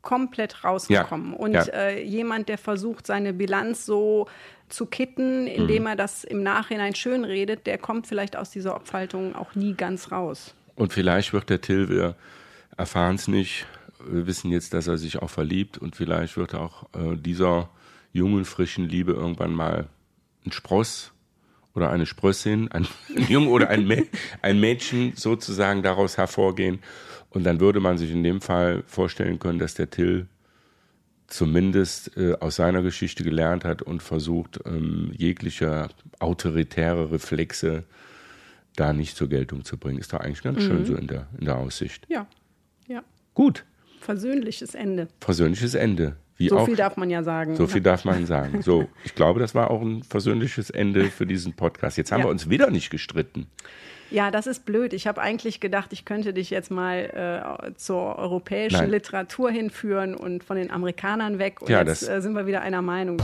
komplett 0.03 0.65
rausgekommen. 0.65 1.33
Ja, 1.33 1.38
und 1.38 1.53
ja. 1.53 1.62
Äh, 1.65 2.05
jemand, 2.05 2.49
der 2.49 2.59
versucht, 2.59 3.07
seine 3.07 3.33
Bilanz 3.33 3.87
so 3.87 4.27
zu 4.69 4.87
kitten, 4.87 5.47
indem 5.47 5.83
mhm. 5.83 5.88
er 5.88 5.97
das 5.97 6.25
im 6.25 6.43
Nachhinein 6.43 6.95
schön 6.95 7.25
redet, 7.25 7.67
der 7.67 7.79
kommt 7.79 8.07
vielleicht 8.07 8.37
aus 8.37 8.51
dieser 8.51 8.75
Opferhaltung 8.75 9.35
auch 9.37 9.55
nie 9.55 9.75
ganz 9.75 10.11
raus. 10.11 10.55
Und 10.75 10.93
vielleicht 10.93 11.33
wird 11.33 11.51
der 11.51 11.61
Till, 11.61 11.88
wir 11.88 12.17
erfahren 12.77 13.17
es 13.17 13.29
nicht, 13.29 13.67
wir 14.07 14.27
wissen 14.27 14.51
jetzt, 14.51 14.75
dass 14.75 14.87
er 14.87 14.99
sich 14.99 15.21
auch 15.21 15.31
verliebt 15.31 15.79
und 15.79 15.97
vielleicht 15.97 16.37
wird 16.37 16.55
auch 16.55 16.88
äh, 16.95 17.17
dieser 17.17 17.71
jungen, 18.12 18.45
frischen 18.45 18.88
Liebe 18.88 19.12
irgendwann 19.12 19.55
mal 19.55 19.88
ein 20.45 20.53
Spross 20.53 21.12
oder 21.75 21.91
eine 21.91 22.07
Sprössin, 22.07 22.71
ein, 22.71 22.87
ein 23.17 23.27
Junge 23.29 23.49
oder 23.49 23.69
ein, 23.69 24.07
ein 24.43 24.61
Mädchen 24.61 25.12
sozusagen 25.17 25.83
daraus 25.83 26.19
hervorgehen. 26.19 26.81
Und 27.31 27.45
dann 27.45 27.61
würde 27.61 27.81
man 27.81 27.97
sich 27.97 28.11
in 28.11 28.23
dem 28.23 28.41
Fall 28.41 28.85
vorstellen 28.87 29.38
können, 29.38 29.59
dass 29.59 29.75
der 29.75 29.88
Till 29.88 30.27
zumindest 31.29 32.15
äh, 32.19 32.35
aus 32.41 32.57
seiner 32.57 32.83
Geschichte 32.83 33.25
gelernt 33.25 33.65
hat 33.65 33.81
und 33.81 34.03
versucht, 34.03 34.61
ähm, 34.67 35.12
jegliche 35.17 35.88
autoritäre 36.19 37.11
Reflexe 37.11 37.85
da 38.77 38.93
nicht 38.93 39.17
zur 39.17 39.29
Geltung 39.29 39.65
zu 39.65 39.79
bringen. 39.79 39.99
Ist 39.99 40.12
doch 40.12 40.21
eigentlich 40.21 40.43
ganz 40.43 40.59
mhm. 40.59 40.67
schön 40.67 40.85
so 40.85 40.95
in 40.95 41.07
der, 41.07 41.29
in 41.38 41.47
der 41.47 41.57
Aussicht. 41.57 42.07
Ja, 42.09 42.27
ja. 42.87 43.03
Gut. 43.33 43.65
Versöhnliches 44.03 44.75
Ende. 44.75 45.09
Versöhnliches 45.21 45.75
Ende. 45.75 46.17
Wie 46.37 46.49
so 46.49 46.59
auch, 46.59 46.67
viel 46.67 46.77
darf 46.77 46.97
man 46.97 47.09
ja 47.09 47.23
sagen. 47.23 47.55
So 47.55 47.69
viel 47.69 47.83
darf 47.83 48.05
man 48.05 48.27
sagen. 48.27 48.62
So, 48.62 48.88
ich 49.05 49.15
glaube, 49.15 49.38
das 49.38 49.55
war 49.55 49.71
auch 49.71 49.81
ein 49.81 50.03
versöhnliches 50.03 50.71
Ende 50.71 51.05
für 51.05 51.25
diesen 51.25 51.53
Podcast. 51.53 51.97
Jetzt 51.97 52.11
haben 52.11 52.21
ja. 52.21 52.27
wir 52.27 52.31
uns 52.31 52.51
wieder 52.51 52.71
nicht 52.71 52.91
gestritten. 52.91 53.47
Ja, 54.11 54.31
das 54.31 54.47
ist 54.47 54.67
blöd. 54.67 54.93
Ich 54.93 55.07
habe 55.07 55.23
eigentlich 55.23 55.61
gedacht, 55.61 55.93
ich 55.93 56.05
könnte 56.05 56.35
dich 56.35 56.51
jetzt 56.51 56.71
mal 56.71 57.65
äh, 57.69 57.75
zur 57.77 58.19
europäischen 58.19 58.77
Nein. 58.77 58.91
Literatur 58.91 59.51
hinführen 59.51 60.17
und 60.17 60.43
von 60.43 60.57
den 60.57 60.71
Amerikanern 60.71 61.38
weg. 61.38 61.62
Und 61.62 61.71
ja, 61.71 61.83
jetzt 61.83 62.09
äh, 62.09 62.21
sind 62.21 62.35
wir 62.35 62.47
wieder 62.47 62.61
einer 62.61 62.83
Meinung. 62.83 63.23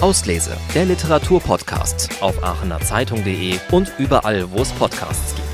Auslese, 0.00 0.56
der 0.74 0.86
Literaturpodcast 0.86 2.22
auf 2.22 2.42
aachenerzeitung.de 2.42 3.58
und 3.72 3.92
überall, 3.98 4.50
wo 4.50 4.62
es 4.62 4.72
Podcasts 4.72 5.34
gibt. 5.34 5.46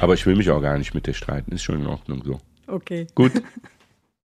Aber 0.00 0.14
ich 0.14 0.26
will 0.26 0.34
mich 0.34 0.50
auch 0.50 0.60
gar 0.60 0.78
nicht 0.78 0.94
mit 0.94 1.06
dir 1.06 1.14
streiten. 1.14 1.52
Ist 1.52 1.62
schon 1.62 1.80
in 1.80 1.86
Ordnung 1.86 2.22
so. 2.24 2.40
Okay. 2.72 3.06
Gut. 3.14 3.32